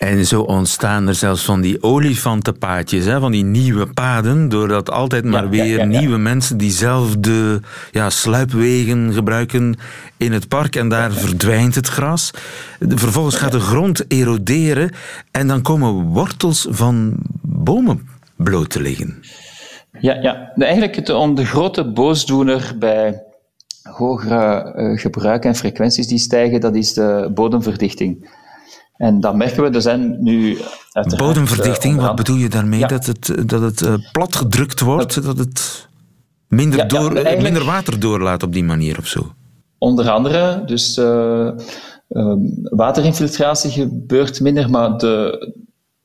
[0.00, 5.24] En zo ontstaan er zelfs van die olifantenpaadjes, hè, van die nieuwe paden, doordat altijd
[5.24, 6.00] maar ja, weer ja, ja.
[6.00, 7.60] nieuwe mensen diezelfde
[7.90, 9.76] ja, sluipwegen gebruiken
[10.16, 12.30] in het park en daar verdwijnt het gras.
[12.78, 14.90] Vervolgens gaat de grond eroderen
[15.30, 19.22] en dan komen wortels van bomen bloot te liggen.
[19.98, 20.52] Ja, ja.
[20.56, 23.22] Eigenlijk het, om de grote boosdoener bij
[23.82, 28.38] hogere eh, gebruik en frequenties die stijgen, dat is de bodemverdichting.
[29.00, 30.58] En dat merken we, er zijn nu.
[31.16, 32.78] Bodemverdichting, eh, wat bedoel je daarmee?
[32.80, 32.86] Ja.
[32.86, 35.88] Dat het, dat het eh, plat gedrukt wordt, dat het
[36.48, 39.32] minder, Ja, door, eh, minder water doorlaat op die manier of zo?
[39.78, 41.46] Onder andere, dus eh,
[42.08, 45.52] ehm, waterinfiltratie gebeurt minder, maar de,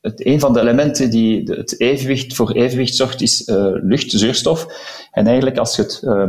[0.00, 4.10] het, een van de elementen die de- het evenwicht voor evenwicht zorgt, is eh, lucht,
[4.10, 4.66] zuurstof.
[5.10, 6.28] En eigenlijk als je het, eh,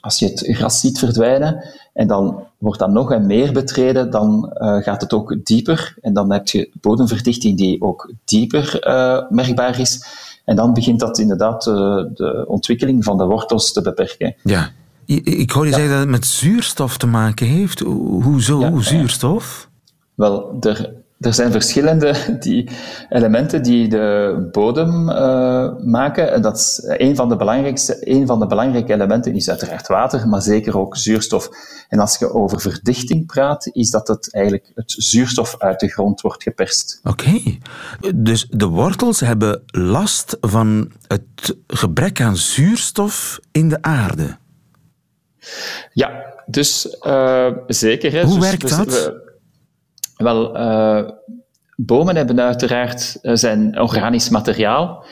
[0.00, 1.64] als je het gras ziet verdwijnen
[1.96, 5.94] en dan wordt dat nog en meer betreden, dan eh, gaat het ook dieper.
[6.00, 10.04] En dan heb je bodemverdichting die ook dieper eh, merkbaar is.
[10.44, 11.74] En dan begint dat inderdaad eh,
[12.14, 14.34] de ontwikkeling van de wortels te beperken.
[14.42, 14.70] Ja.
[15.04, 17.80] Ik hoor je zeggen dat het met zuurstof te maken heeft.
[17.80, 18.60] Ho- Hoezo?
[18.60, 18.80] Ja.
[18.80, 19.68] Zuurstof?
[20.14, 22.70] Wel, er, er zijn verschillende die
[23.08, 26.32] elementen die de bodem uh, maken.
[26.32, 30.28] En dat is een van de belangrijkste, een van de belangrijke elementen is uiteraard water,
[30.28, 31.48] maar zeker ook zuurstof.
[31.88, 36.20] En als je over verdichting praat, is dat het eigenlijk het zuurstof uit de grond
[36.20, 37.00] wordt geperst.
[37.02, 37.58] Oké,
[38.14, 44.36] dus de wortels hebben last van het gebrek aan zuurstof in de aarde.
[45.92, 48.12] Ja, dus uh, zeker.
[48.12, 48.24] Hè.
[48.24, 49.24] Hoe dus, werkt dus, dat?
[50.16, 51.10] Wel, uh,
[51.76, 55.04] bomen hebben uiteraard uh, zijn organisch materiaal.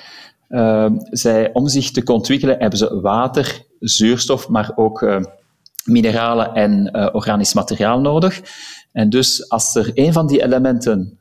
[0.49, 5.23] Uh, zij, om zich te ontwikkelen hebben ze water, zuurstof, maar ook
[5.85, 8.41] mineralen en organisch materiaal nodig.
[8.93, 11.19] En dus als er een van die elementen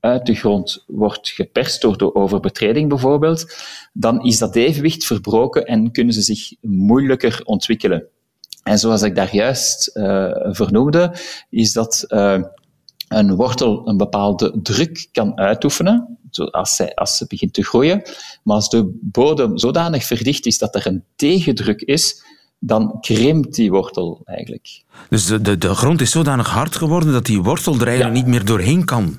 [0.00, 3.56] uit de grond wordt geperst door de overbetreding bijvoorbeeld,
[3.92, 8.04] dan is dat evenwicht verbroken en kunnen ze zich moeilijker ontwikkelen.
[8.62, 9.90] En zoals ik daar juist
[10.50, 11.14] vernoemde,
[11.50, 12.06] is dat
[13.18, 16.18] een wortel een bepaalde druk kan uitoefenen,
[16.50, 18.02] als, zij, als ze begint te groeien.
[18.42, 22.22] Maar als de bodem zodanig verdicht is dat er een tegendruk is,
[22.58, 24.82] dan krimpt die wortel eigenlijk.
[25.08, 28.26] Dus de, de, de grond is zodanig hard geworden dat die wortel er eigenlijk niet
[28.26, 29.16] meer doorheen kan?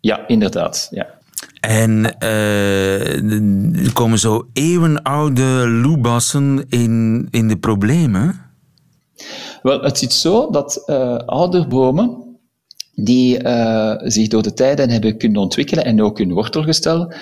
[0.00, 0.88] Ja, inderdaad.
[0.90, 1.14] Ja.
[1.60, 8.40] En uh, er komen zo eeuwenoude loebassen in, in de problemen?
[9.62, 12.25] Wel, het zit zo dat uh, ouderbomen
[12.98, 17.12] die uh, zich door de tijden hebben kunnen ontwikkelen en ook hun wortelgestel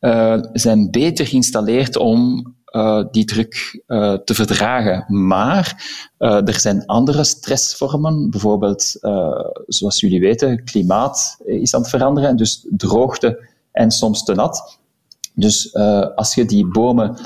[0.00, 3.82] uh, zijn beter geïnstalleerd om uh, die druk
[4.24, 5.04] te verdragen.
[5.26, 5.84] Maar
[6.18, 8.98] er zijn andere stressvormen, bijvoorbeeld,
[9.66, 14.78] zoals jullie weten, klimaat is aan het veranderen, en dus droogte en soms te nat.
[15.34, 15.74] Dus
[16.14, 17.16] als je die bomen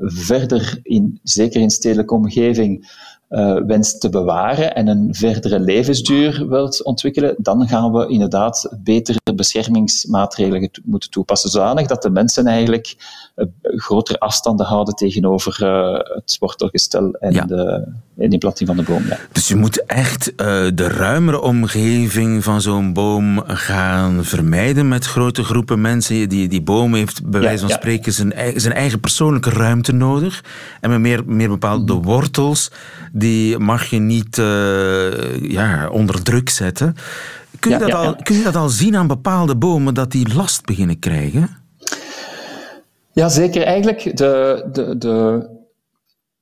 [0.00, 2.90] verder, in, zeker in stedelijke omgeving,
[3.30, 9.20] uh, wenst te bewaren en een verdere levensduur wilt ontwikkelen, dan gaan we inderdaad betere
[9.34, 12.96] beschermingsmaatregelen moeten toepassen, zodanig dat de mensen eigenlijk
[13.36, 17.44] uh, grotere afstanden houden tegenover uh, het wortelgestel en ja.
[17.44, 19.06] de, en de planting van de boom.
[19.06, 19.18] Ja.
[19.32, 20.32] Dus je moet echt
[20.74, 26.28] de ruimere omgeving van zo'n boom gaan vermijden met grote groepen mensen.
[26.28, 30.44] Die, die boom heeft bij wijze van spreken zijn, zijn eigen persoonlijke ruimte nodig
[30.80, 32.02] en met meer, meer bepaalde mm.
[32.02, 32.70] wortels
[33.18, 36.94] die mag je niet uh, ja, onder druk zetten.
[37.58, 40.12] Kun je, ja, dat ja, al, kun je dat al zien aan bepaalde bomen dat
[40.12, 41.48] die last beginnen krijgen?
[43.12, 43.62] Ja, zeker.
[43.62, 45.46] Eigenlijk de, de, de,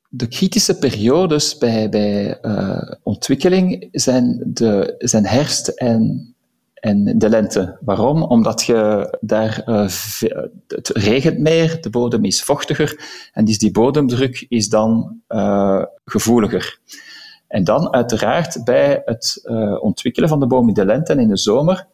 [0.08, 6.34] de kritische periodes bij, bij uh, ontwikkeling zijn, de, zijn herfst en
[6.80, 7.78] en de lente.
[7.80, 8.22] Waarom?
[8.22, 9.88] Omdat je daar, uh,
[10.66, 13.00] het regent meer, de bodem is vochtiger
[13.32, 16.78] en dus die bodemdruk is dan uh, gevoeliger.
[17.48, 21.28] En dan uiteraard bij het uh, ontwikkelen van de boom in de lente en in
[21.28, 21.86] de zomer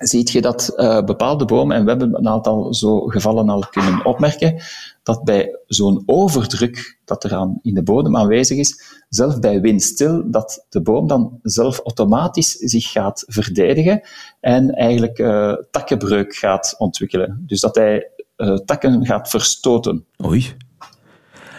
[0.00, 4.04] ziet je dat uh, bepaalde bomen, en we hebben een aantal zo gevallen al kunnen
[4.04, 4.62] opmerken,
[5.02, 10.22] dat bij zo'n overdruk dat er aan, in de bodem aanwezig is, zelf bij windstil,
[10.30, 14.00] dat de boom dan zelf automatisch zich gaat verdedigen
[14.40, 17.44] en eigenlijk uh, takkenbreuk gaat ontwikkelen.
[17.46, 20.04] Dus dat hij uh, takken gaat verstoten.
[20.24, 20.56] Oei.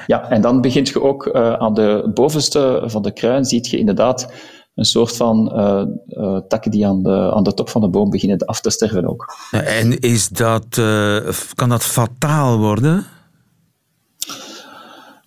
[0.08, 4.34] Ja, en dan begint je ook aan de bovenste van de kruin, ziet je inderdaad
[4.82, 8.10] een soort van uh, uh, takken die aan de, aan de top van de boom
[8.10, 9.36] beginnen af te sterven ook.
[9.52, 13.06] En is dat, uh, kan dat fataal worden?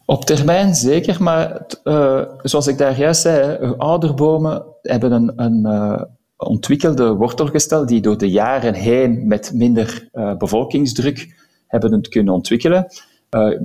[0.07, 1.67] Op termijn zeker, maar
[2.43, 8.75] zoals ik daar juist zei, ouderbomen hebben een, een ontwikkelde wortelgestel die door de jaren
[8.75, 11.35] heen met minder bevolkingsdruk
[11.67, 12.87] hebben het kunnen ontwikkelen.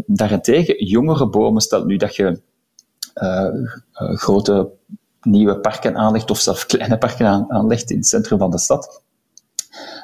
[0.06, 2.42] daarentegen, jongere bomen, stel nu dat je
[3.98, 4.70] grote
[5.22, 9.02] nieuwe parken aanlegt of zelfs kleine parken aanlegt in het centrum van de stad,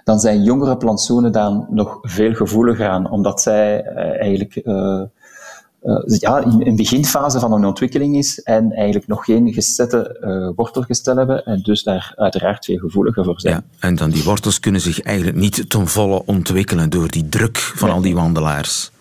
[0.04, 5.02] dan zijn jongere plantsoenen dan nog veel gevoeliger aan, omdat zij uh, eigenlijk uh,
[5.84, 11.18] uh, ja, in een beginfase van een ontwikkeling is en eigenlijk nog geen gezette wortelgestel
[11.18, 13.54] hebben en dus daar uiteraard veel gevoeliger voor zijn.
[13.54, 17.58] Ja, en dan die wortels kunnen zich eigenlijk niet ten volle ontwikkelen door die druk
[17.58, 18.92] van al die wandelaars.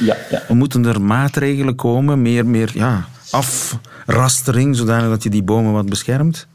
[0.00, 0.42] Ja, ja.
[0.48, 5.88] Er moeten er maatregelen komen, meer, meer ja, afrastering, zodanig dat je die bomen wat
[5.88, 6.46] beschermt?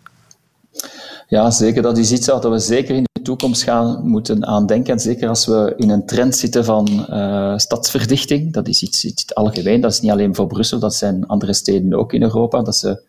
[1.27, 1.81] Ja, zeker.
[1.81, 4.93] Dat is iets dat we zeker in de toekomst gaan moeten aandenken.
[4.93, 8.53] En zeker als we in een trend zitten van uh, stadsverdichting.
[8.53, 9.81] Dat is iets, iets algemeen.
[9.81, 13.01] Dat is niet alleen voor Brussel, dat zijn andere steden ook in Europa, dat ze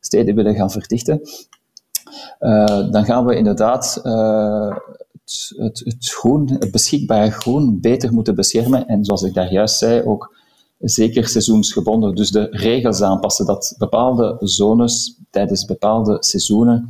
[0.00, 1.20] steden willen gaan verdichten.
[2.40, 4.76] Uh, dan gaan we inderdaad uh,
[5.12, 8.86] het, het, het, groen, het beschikbare groen beter moeten beschermen.
[8.86, 10.34] En zoals ik daar juist zei, ook
[10.84, 12.14] zeker seizoensgebonden.
[12.14, 16.88] Dus de regels aanpassen dat bepaalde zones tijdens bepaalde seizoenen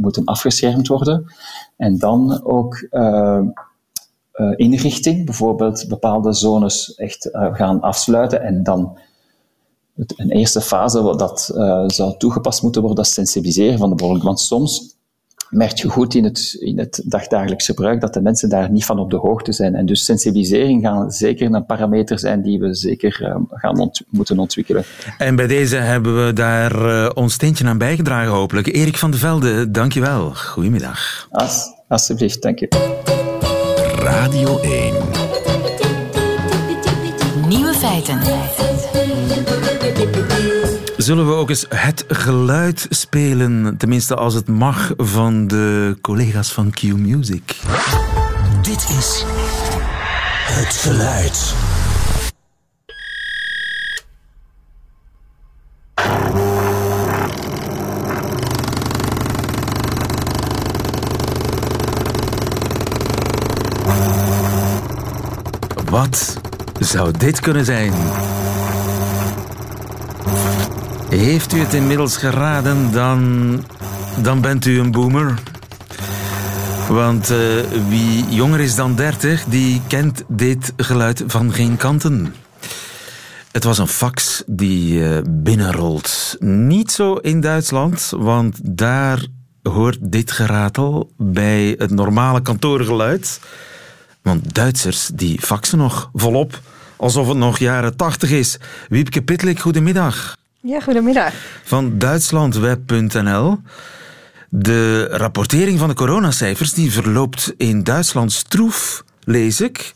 [0.00, 1.32] moeten afgeschermd worden.
[1.76, 2.88] En dan ook
[4.56, 8.98] inrichting, bijvoorbeeld bepaalde zones echt gaan afsluiten en dan
[10.16, 11.40] een eerste fase wat dat
[11.86, 14.24] zou toegepast moeten worden, dat sensibiliseren van de bevolking.
[14.24, 14.96] Want soms
[15.50, 18.98] merk je goed in het, in het dagdagelijks gebruik dat de mensen daar niet van
[18.98, 19.74] op de hoogte zijn.
[19.74, 24.84] En dus sensibilisering gaan zeker een parameter zijn die we zeker uh, gaan moeten ontwikkelen.
[25.18, 28.66] En bij deze hebben we daar uh, ons steentje aan bijgedragen hopelijk.
[28.66, 30.34] Erik van der Velde, dankjewel.
[30.34, 31.28] Goedemiddag.
[31.30, 32.68] As, alsjeblieft, dank je.
[33.98, 34.94] Radio 1
[37.48, 38.20] Nieuwe feiten.
[40.98, 46.70] Zullen we ook eens het geluid spelen, tenminste als het mag, van de collega's van
[46.70, 47.56] Q Music?
[48.62, 49.24] Dit is
[50.46, 51.54] het geluid.
[65.90, 66.36] Wat
[66.80, 67.92] zou dit kunnen zijn?
[71.08, 73.64] Heeft u het inmiddels geraden, dan,
[74.22, 75.34] dan bent u een boomer.
[76.88, 77.38] Want uh,
[77.88, 82.34] wie jonger is dan 30, die kent dit geluid van geen kanten.
[83.52, 86.36] Het was een fax die uh, binnenrolt.
[86.38, 89.26] Niet zo in Duitsland, want daar
[89.62, 93.40] hoort dit geratel bij het normale kantoorgeluid.
[94.22, 96.60] Want Duitsers die faxen nog volop,
[96.96, 98.58] alsof het nog jaren 80 is.
[98.88, 100.37] Wiepke Pitlik, goedemiddag.
[100.60, 101.34] Ja, goedemiddag.
[101.64, 103.58] Van Duitslandweb.nl.
[104.48, 109.92] De rapportering van de coronacijfers die verloopt in Duitsland stroef, lees ik,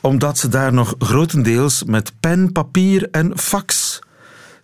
[0.00, 3.98] omdat ze daar nog grotendeels met pen, papier en fax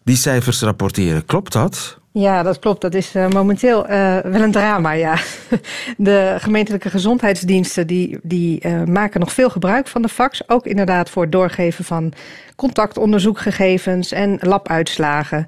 [0.04, 1.24] die cijfers rapporteren.
[1.24, 1.98] Klopt dat?
[2.12, 2.80] Ja, dat klopt.
[2.80, 5.18] Dat is uh, momenteel uh, wel een drama, ja.
[5.96, 10.48] De gemeentelijke gezondheidsdiensten die, die uh, maken nog veel gebruik van de fax.
[10.48, 12.12] Ook inderdaad voor het doorgeven van
[12.56, 15.46] contactonderzoekgegevens en labuitslagen.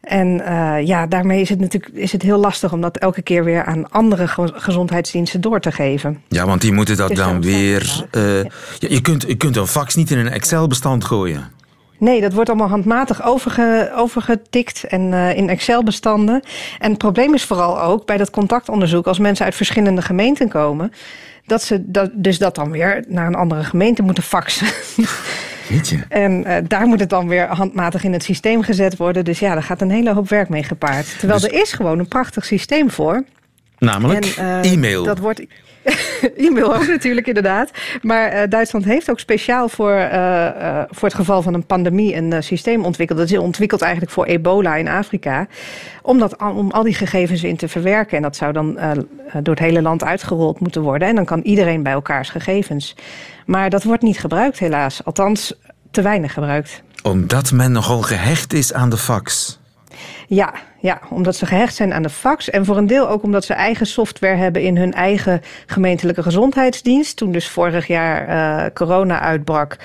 [0.00, 0.42] En
[0.84, 3.90] ja, daarmee is het natuurlijk is het heel lastig om dat elke keer weer aan
[3.90, 6.22] andere gezondheidsdiensten door te geven.
[6.28, 8.06] Ja, want die moeten dat dan weer.
[8.12, 11.50] Ja, je, kunt, je kunt een fax niet in een Excel-bestand gooien.
[11.98, 16.42] Nee, dat wordt allemaal handmatig overge, overgetikt en uh, in Excel-bestanden.
[16.78, 20.92] En het probleem is vooral ook bij dat contactonderzoek, als mensen uit verschillende gemeenten komen,
[21.46, 24.66] dat ze dat, dus dat dan weer naar een andere gemeente moeten faxen.
[25.68, 25.98] Weet je.
[26.08, 29.24] En uh, daar moet het dan weer handmatig in het systeem gezet worden.
[29.24, 31.18] Dus ja, daar gaat een hele hoop werk mee gepaard.
[31.18, 31.50] Terwijl dus...
[31.50, 33.24] er is gewoon een prachtig systeem voor.
[33.78, 35.04] Namelijk en, uh, e-mail.
[35.04, 35.46] Dat wordt
[36.36, 37.70] E-mail ook natuurlijk, inderdaad.
[38.02, 42.14] Maar uh, Duitsland heeft ook speciaal voor, uh, uh, voor het geval van een pandemie
[42.14, 43.18] een systeem ontwikkeld.
[43.18, 45.46] Dat is ontwikkeld eigenlijk voor ebola in Afrika.
[46.02, 48.16] Om, dat, om al die gegevens in te verwerken.
[48.16, 48.78] En dat zou dan
[49.42, 51.08] door het hele land uitgerold moeten worden.
[51.08, 52.96] En dan kan iedereen bij elkaars gegevens.
[53.46, 55.04] Maar dat wordt niet gebruikt, helaas.
[55.04, 55.54] Althans,
[55.90, 56.82] te weinig gebruikt.
[57.02, 59.58] Omdat men nogal gehecht is aan de fax.
[60.26, 62.50] Ja, ja, omdat ze gehecht zijn aan de fax.
[62.50, 67.16] En voor een deel ook omdat ze eigen software hebben in hun eigen gemeentelijke gezondheidsdienst.
[67.16, 69.76] Toen dus vorig jaar uh, corona uitbrak,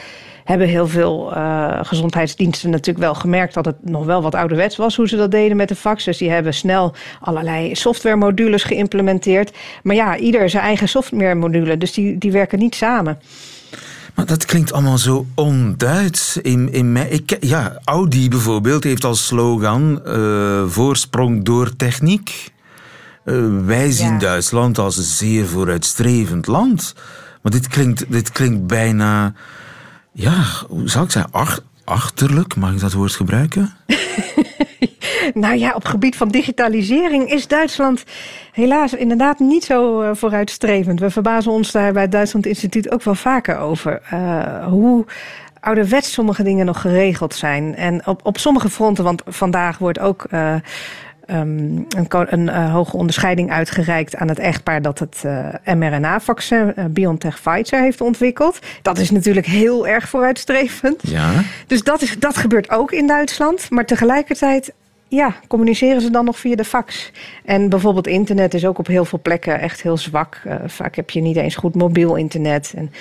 [0.43, 4.95] hebben heel veel uh, gezondheidsdiensten natuurlijk wel gemerkt dat het nog wel wat ouderwets was
[4.95, 6.03] hoe ze dat deden met de fax.
[6.03, 9.57] Dus die hebben snel allerlei softwaremodules geïmplementeerd.
[9.83, 13.19] Maar ja, ieder zijn eigen softwaremodule, dus die, die werken niet samen.
[14.15, 16.37] Maar dat klinkt allemaal zo onduits.
[16.37, 22.51] In, in mij, ik, ja, Audi bijvoorbeeld heeft als slogan uh, voorsprong door techniek.
[23.25, 24.19] Uh, wij zien ja.
[24.19, 26.95] Duitsland als een zeer vooruitstrevend land.
[27.41, 29.33] Maar dit klinkt, dit klinkt bijna,
[30.13, 33.73] ja, hoe zou ik zeggen, ach, achterlijk, mag ik dat woord gebruiken?
[35.33, 38.03] nou ja, op gebied van digitalisering is Duitsland
[38.51, 40.99] helaas inderdaad niet zo uh, vooruitstrevend.
[40.99, 44.01] We verbazen ons daar bij het Duitsland Instituut ook wel vaker over.
[44.13, 45.05] Uh, hoe
[45.59, 47.75] ouderwets sommige dingen nog geregeld zijn.
[47.75, 50.25] En op, op sommige fronten, want vandaag wordt ook.
[50.31, 50.55] Uh,
[51.27, 56.85] Um, een, een uh, hoge onderscheiding uitgereikt aan het echtpaar dat het uh, mRNA-vaccin uh,
[56.85, 58.59] BioNTech Pfizer heeft ontwikkeld.
[58.81, 61.01] Dat is natuurlijk heel erg vooruitstrevend.
[61.01, 61.31] Ja.
[61.67, 63.69] Dus dat, is, dat gebeurt ook in Duitsland.
[63.69, 64.73] Maar tegelijkertijd
[65.11, 67.11] ja, communiceren ze dan nog via de fax.
[67.45, 70.41] En bijvoorbeeld internet is ook op heel veel plekken echt heel zwak.
[70.47, 72.73] Uh, vaak heb je niet eens goed mobiel internet.
[72.75, 72.91] En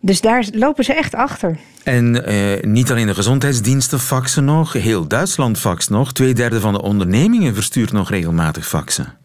[0.00, 1.56] dus daar lopen ze echt achter.
[1.84, 6.12] En eh, niet alleen de gezondheidsdiensten faxen nog, heel Duitsland faxt nog.
[6.12, 9.21] Tweederde van de ondernemingen verstuurt nog regelmatig faxen.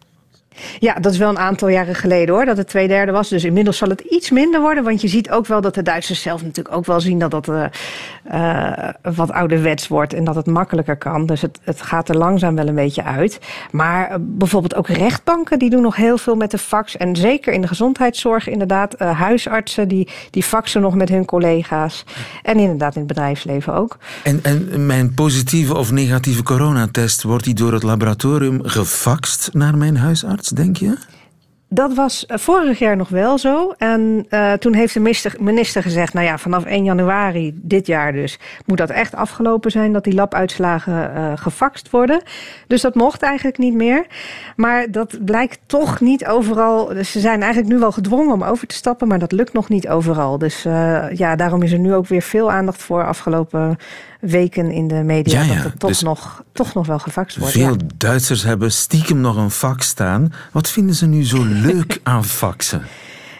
[0.78, 3.28] Ja, dat is wel een aantal jaren geleden hoor, dat het twee derde was.
[3.28, 4.84] Dus inmiddels zal het iets minder worden.
[4.84, 7.48] Want je ziet ook wel dat de Duitsers zelf natuurlijk ook wel zien dat dat
[7.48, 7.64] uh,
[9.02, 11.26] wat ouderwets wordt en dat het makkelijker kan.
[11.26, 13.38] Dus het, het gaat er langzaam wel een beetje uit.
[13.70, 16.96] Maar uh, bijvoorbeeld ook rechtbanken, die doen nog heel veel met de fax.
[16.96, 22.04] En zeker in de gezondheidszorg, inderdaad, huisartsen, die, die faxen nog met hun collega's.
[22.42, 23.96] En inderdaad in het bedrijfsleven ook.
[24.22, 29.96] En, en mijn positieve of negatieve coronatest, wordt die door het laboratorium gefaxt naar mijn
[29.96, 31.16] huisarts, denk je?
[31.70, 33.74] Dat was eh, vorig jaar nog wel zo.
[33.78, 38.12] En uh, toen heeft de minister, minister, gezegd: Nou ja, vanaf 1 januari dit jaar
[38.12, 42.22] dus moet dat echt afgelopen zijn dat die labuitslagen uh, gefaxt worden.
[42.66, 44.06] Dus dat mocht eigenlijk niet meer.
[44.56, 46.86] Maar dat blijkt toch niet overal.
[46.86, 49.68] Dus ze zijn eigenlijk nu wel gedwongen om over te stappen, maar dat lukt nog
[49.68, 50.38] niet overal.
[50.38, 50.62] Dus
[51.12, 53.78] ja, daarom is er nu ook weer veel aandacht voor afgelopen
[54.20, 55.42] weken in de media.
[55.42, 55.54] Ja, ja.
[55.54, 57.52] Dat het toch, dus nog, toch nog wel gefaxt wordt.
[57.52, 57.86] Veel ja.
[57.96, 60.32] Duitsers hebben stiekem nog een fax staan.
[60.52, 62.82] Wat vinden ze nu zo leuk aan faxen?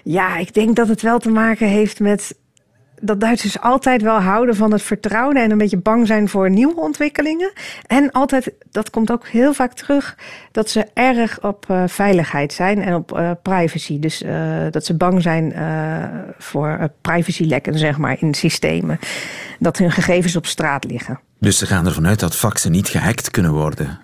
[0.05, 2.35] Ja, ik denk dat het wel te maken heeft met
[3.01, 6.80] dat Duitsers altijd wel houden van het vertrouwen en een beetje bang zijn voor nieuwe
[6.80, 7.53] ontwikkelingen.
[7.86, 10.16] En altijd, dat komt ook heel vaak terug,
[10.53, 13.99] dat ze erg op uh, veiligheid zijn en op uh, privacy.
[13.99, 14.30] Dus uh,
[14.70, 15.55] dat ze bang zijn
[16.38, 18.99] voor privacylekken, zeg maar, in systemen.
[19.59, 21.20] Dat hun gegevens op straat liggen.
[21.38, 23.99] Dus ze gaan ervan uit dat faxen niet gehackt kunnen worden?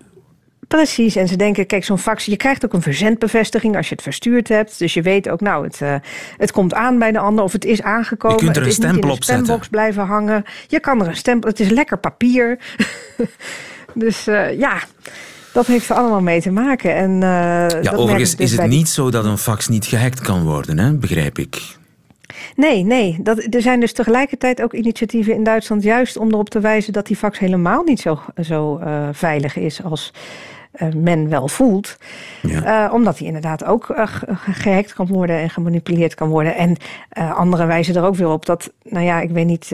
[0.68, 4.02] Precies, en ze denken, kijk, zo'n fax, je krijgt ook een verzendbevestiging als je het
[4.02, 4.78] verstuurd hebt.
[4.78, 5.94] Dus je weet ook, nou, het, uh,
[6.36, 8.38] het komt aan bij de ander of het is aangekomen.
[8.38, 9.60] Je kunt er een stempel op zetten.
[9.70, 10.44] Blijven hangen.
[10.68, 12.58] Je kan er een stempel, het is lekker papier.
[13.94, 14.82] dus uh, ja,
[15.52, 16.94] dat heeft er allemaal mee te maken.
[16.94, 20.20] En, uh, ja, dat overigens dus is het niet zo dat een fax niet gehackt
[20.20, 20.92] kan worden, hè?
[20.92, 21.76] begrijp ik.
[22.56, 23.18] Nee, nee.
[23.22, 25.82] Dat, er zijn dus tegelijkertijd ook initiatieven in Duitsland...
[25.82, 29.82] juist om erop te wijzen dat die fax helemaal niet zo, zo uh, veilig is
[29.82, 30.12] als
[30.94, 31.98] men wel voelt.
[32.42, 32.86] Ja.
[32.86, 34.06] Uh, omdat die inderdaad ook uh,
[34.50, 36.54] gehackt kan worden en gemanipuleerd kan worden.
[36.56, 36.76] En
[37.34, 39.72] anderen wijzen er ook weer op dat, nou ja, ik weet niet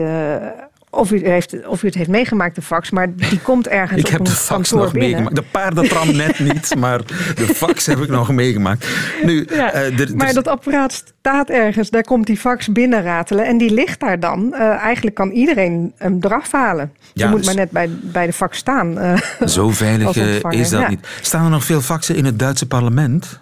[0.93, 4.05] of u, heeft, of u het heeft meegemaakt, de fax, maar die komt ergens ik
[4.05, 5.09] op heb de fax nog binnen.
[5.09, 5.35] meegemaakt.
[5.35, 7.01] De paardentram net niet, maar
[7.35, 8.87] de fax heb ik nog meegemaakt.
[9.23, 13.57] Nu, ja, uh, er, maar dat apparaat staat ergens, daar komt die fax binnenratelen en
[13.57, 14.53] die ligt daar dan.
[14.53, 16.91] Uh, eigenlijk kan iedereen hem eraf halen.
[17.13, 18.97] Ja, je moet dus- maar net bij, bij de fax staan.
[18.97, 20.15] Uh, Zo veilig
[20.49, 20.89] is dat ja.
[20.89, 21.07] niet.
[21.21, 23.39] Staan er nog veel faxen in het Duitse parlement?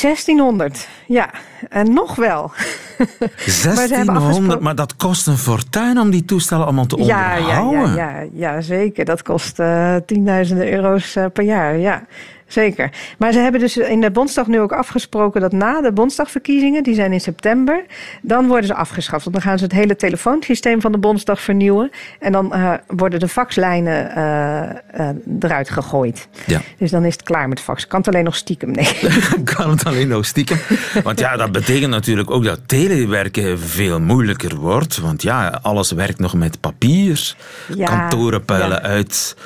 [0.00, 1.30] 1600, ja.
[1.68, 2.52] En nog wel.
[3.62, 7.94] 1600, maar dat kost een fortuin om die toestellen allemaal te onderhouden.
[7.94, 9.04] Ja, ja, ja, ja, zeker.
[9.04, 12.04] Dat kost uh, tienduizenden euro's uh, per jaar, ja.
[12.52, 12.90] Zeker.
[13.18, 16.94] Maar ze hebben dus in de Bondsdag nu ook afgesproken dat na de Bondsdagverkiezingen, die
[16.94, 17.84] zijn in september,
[18.22, 19.24] dan worden ze afgeschaft.
[19.24, 21.90] Want dan gaan ze het hele telefoonsysteem van de Bondsdag vernieuwen.
[22.18, 25.08] En dan uh, worden de faxlijnen uh,
[25.40, 26.28] eruit gegooid.
[26.46, 26.60] Ja.
[26.78, 27.86] Dus dan is het klaar met fax.
[27.86, 28.70] Kan het alleen nog stiekem?
[28.70, 28.98] Nee.
[29.54, 30.58] kan het alleen nog stiekem?
[31.02, 34.98] Want ja, dat betekent natuurlijk ook dat telewerken veel moeilijker wordt.
[34.98, 37.34] Want ja, alles werkt nog met papier.
[37.74, 38.88] Ja, Kantoren puilen ja.
[38.88, 39.36] uit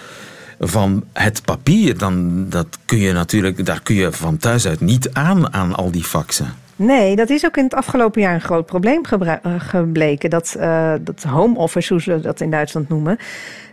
[0.59, 5.13] van het papier, dan dat kun je natuurlijk, daar kun je van thuis uit niet
[5.13, 6.55] aan, aan al die faxen.
[6.79, 9.01] Nee, dat is ook in het afgelopen jaar een groot probleem
[9.59, 10.31] gebleken.
[10.31, 13.19] Dat, uh, dat home office, hoe ze dat in Duitsland noemen,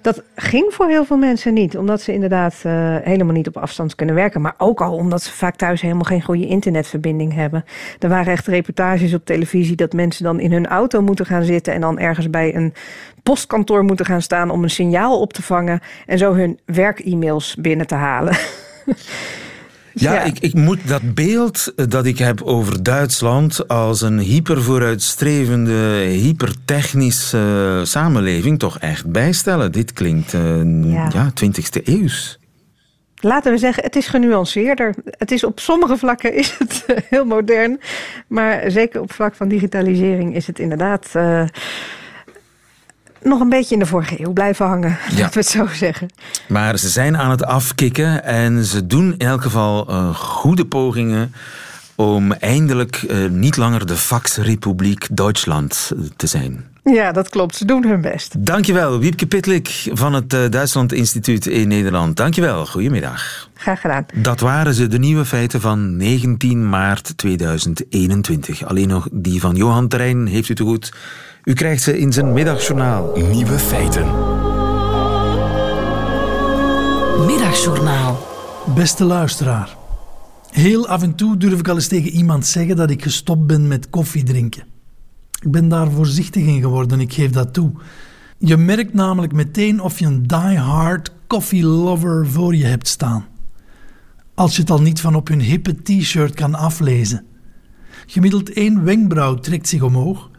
[0.01, 1.77] dat ging voor heel veel mensen niet.
[1.77, 4.41] Omdat ze inderdaad uh, helemaal niet op afstand kunnen werken.
[4.41, 7.65] Maar ook al omdat ze vaak thuis helemaal geen goede internetverbinding hebben.
[7.99, 11.73] Er waren echt reportages op televisie dat mensen dan in hun auto moeten gaan zitten.
[11.73, 12.73] En dan ergens bij een
[13.23, 15.81] postkantoor moeten gaan staan om een signaal op te vangen.
[16.05, 18.37] En zo hun werk-e-mails binnen te halen.
[19.95, 20.23] Ja, ja.
[20.23, 27.77] Ik, ik, moet dat beeld dat ik heb over Duitsland als een hyper vooruitstrevende, hypertechnische
[27.79, 29.71] uh, samenleving toch echt bijstellen.
[29.71, 31.09] Dit klinkt uh, ja.
[31.13, 32.39] ja, 20e eeuws.
[33.15, 34.95] Laten we zeggen, het is genuanceerder.
[35.05, 37.79] Het is op sommige vlakken is het heel modern,
[38.27, 41.43] maar zeker op vlak van digitalisering is het inderdaad uh,
[43.23, 45.19] nog een beetje in de vorige eeuw blijven hangen, ja.
[45.19, 46.09] laten we het zo zeggen.
[46.47, 51.33] Maar ze zijn aan het afkicken en ze doen in elk geval uh, goede pogingen
[51.95, 56.71] om eindelijk uh, niet langer de Faxrepubliek Duitsland te zijn.
[56.83, 57.55] Ja, dat klopt.
[57.55, 58.45] Ze doen hun best.
[58.45, 62.17] Dankjewel, Wiepke Pitlik van het uh, Duitsland Instituut in Nederland.
[62.17, 63.49] Dankjewel, goedemiddag.
[63.53, 64.05] Graag gedaan.
[64.13, 68.65] Dat waren ze, de nieuwe feiten van 19 maart 2021.
[68.65, 70.91] Alleen nog die van Johan Terrein heeft u te goed.
[71.43, 73.11] U krijgt ze in zijn middagjournaal.
[73.15, 74.05] Nieuwe feiten.
[77.25, 78.27] Middagjournaal.
[78.75, 79.77] Beste luisteraar.
[80.49, 83.67] Heel af en toe durf ik al eens tegen iemand zeggen dat ik gestopt ben
[83.67, 84.63] met koffie drinken.
[85.41, 87.71] Ik ben daar voorzichtig in geworden, ik geef dat toe.
[88.37, 93.25] Je merkt namelijk meteen of je een die-hard coffee lover voor je hebt staan.
[94.33, 97.25] Als je het al niet van op hun hippe t-shirt kan aflezen.
[98.05, 100.31] Gemiddeld één wenkbrauw trekt zich omhoog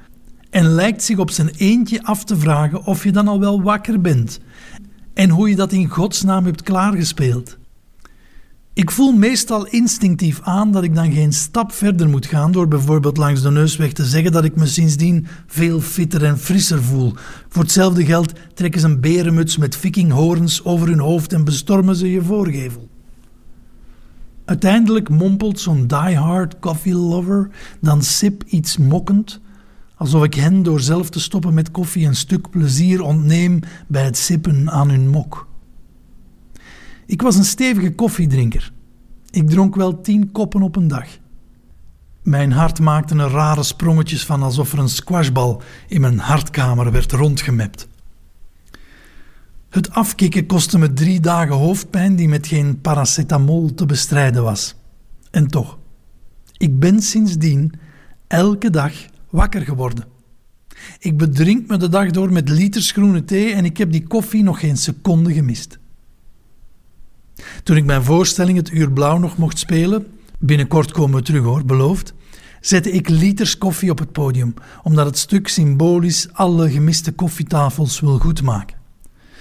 [0.55, 4.00] en lijkt zich op zijn eentje af te vragen of je dan al wel wakker
[4.00, 4.40] bent
[5.14, 7.59] en hoe je dat in godsnaam hebt klaargespeeld.
[8.72, 13.16] Ik voel meestal instinctief aan dat ik dan geen stap verder moet gaan door bijvoorbeeld
[13.16, 17.12] langs de neusweg te zeggen dat ik me sindsdien veel fitter en frisser voel.
[17.48, 22.11] Voor hetzelfde geld trekken ze een berenmuts met vikinghoorns over hun hoofd en bestormen ze
[22.11, 22.88] je voorgevel.
[24.44, 27.50] Uiteindelijk mompelt zo'n diehard coffee lover
[27.80, 29.40] dan sip iets mokkend,
[30.05, 34.16] alsof ik hen door zelf te stoppen met koffie een stuk plezier ontneem bij het
[34.16, 35.48] sippen aan hun mok.
[37.07, 38.72] Ik was een stevige koffiedrinker.
[39.30, 41.07] Ik dronk wel tien koppen op een dag.
[42.22, 47.12] Mijn hart maakte er rare sprongetjes van alsof er een squashbal in mijn hartkamer werd
[47.12, 47.88] rondgemept.
[49.68, 54.74] Het afkicken kostte me drie dagen hoofdpijn die met geen paracetamol te bestrijden was.
[55.30, 55.78] En toch,
[56.57, 57.72] ik ben sindsdien
[58.26, 58.92] elke dag
[59.35, 60.05] wakker geworden.
[60.99, 64.43] Ik bedrink me de dag door met liters groene thee en ik heb die koffie
[64.43, 65.78] nog geen seconde gemist.
[67.62, 70.07] Toen ik mijn voorstelling Het Uur Blauw nog mocht spelen,
[70.39, 72.14] binnenkort komen we terug hoor, beloofd,
[72.61, 78.18] zette ik liters koffie op het podium, omdat het stuk symbolisch alle gemiste koffietafels wil
[78.18, 78.76] goedmaken.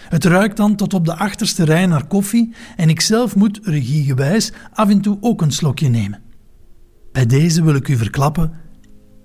[0.09, 4.51] Het ruikt dan tot op de achterste rij naar koffie en ik zelf moet, regiegewijs,
[4.73, 6.21] af en toe ook een slokje nemen.
[7.11, 8.62] Bij deze wil ik u verklappen,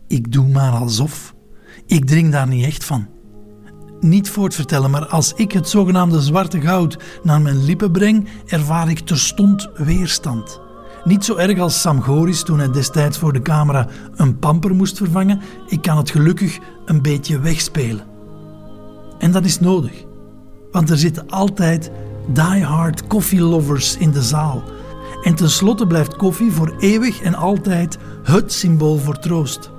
[0.08, 1.34] ik doe maar alsof.
[1.86, 3.16] Ik drink daar niet echt van
[4.00, 8.98] niet voortvertellen, maar als ik het zogenaamde zwarte goud naar mijn lippen breng, ervaar ik
[8.98, 10.60] terstond weerstand.
[11.04, 14.96] Niet zo erg als Sam Goris toen hij destijds voor de camera een pamper moest
[14.96, 15.40] vervangen.
[15.66, 18.04] Ik kan het gelukkig een beetje wegspelen.
[19.18, 20.04] En dat is nodig,
[20.72, 21.90] want er zitten altijd
[22.32, 24.62] die-hard coffee lovers in de zaal.
[25.22, 29.70] En tenslotte blijft koffie voor eeuwig en altijd het symbool voor troost.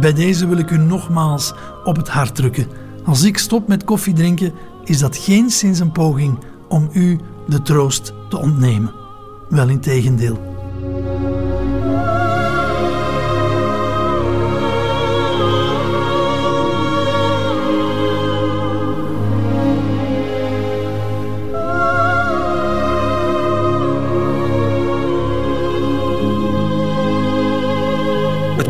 [0.00, 2.66] Bij deze wil ik u nogmaals op het hart drukken
[3.06, 4.52] als ik stop met koffie drinken,
[4.84, 6.38] is dat geen sinds een poging
[6.68, 8.94] om u de troost te ontnemen.
[9.48, 9.80] Wel in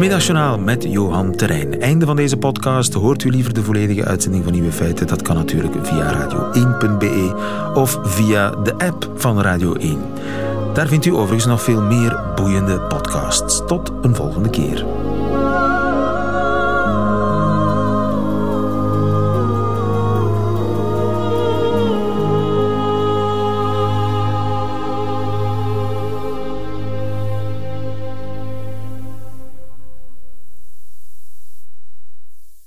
[0.07, 1.81] Middagjournaal met Johan Terrein.
[1.81, 2.93] Einde van deze podcast.
[2.93, 5.07] Hoort u liever de volledige uitzending van Nieuwe Feiten?
[5.07, 7.35] Dat kan natuurlijk via radio1.be
[7.75, 9.99] of via de app van Radio 1.
[10.75, 13.63] Daar vindt u overigens nog veel meer boeiende podcasts.
[13.67, 14.85] Tot een volgende keer.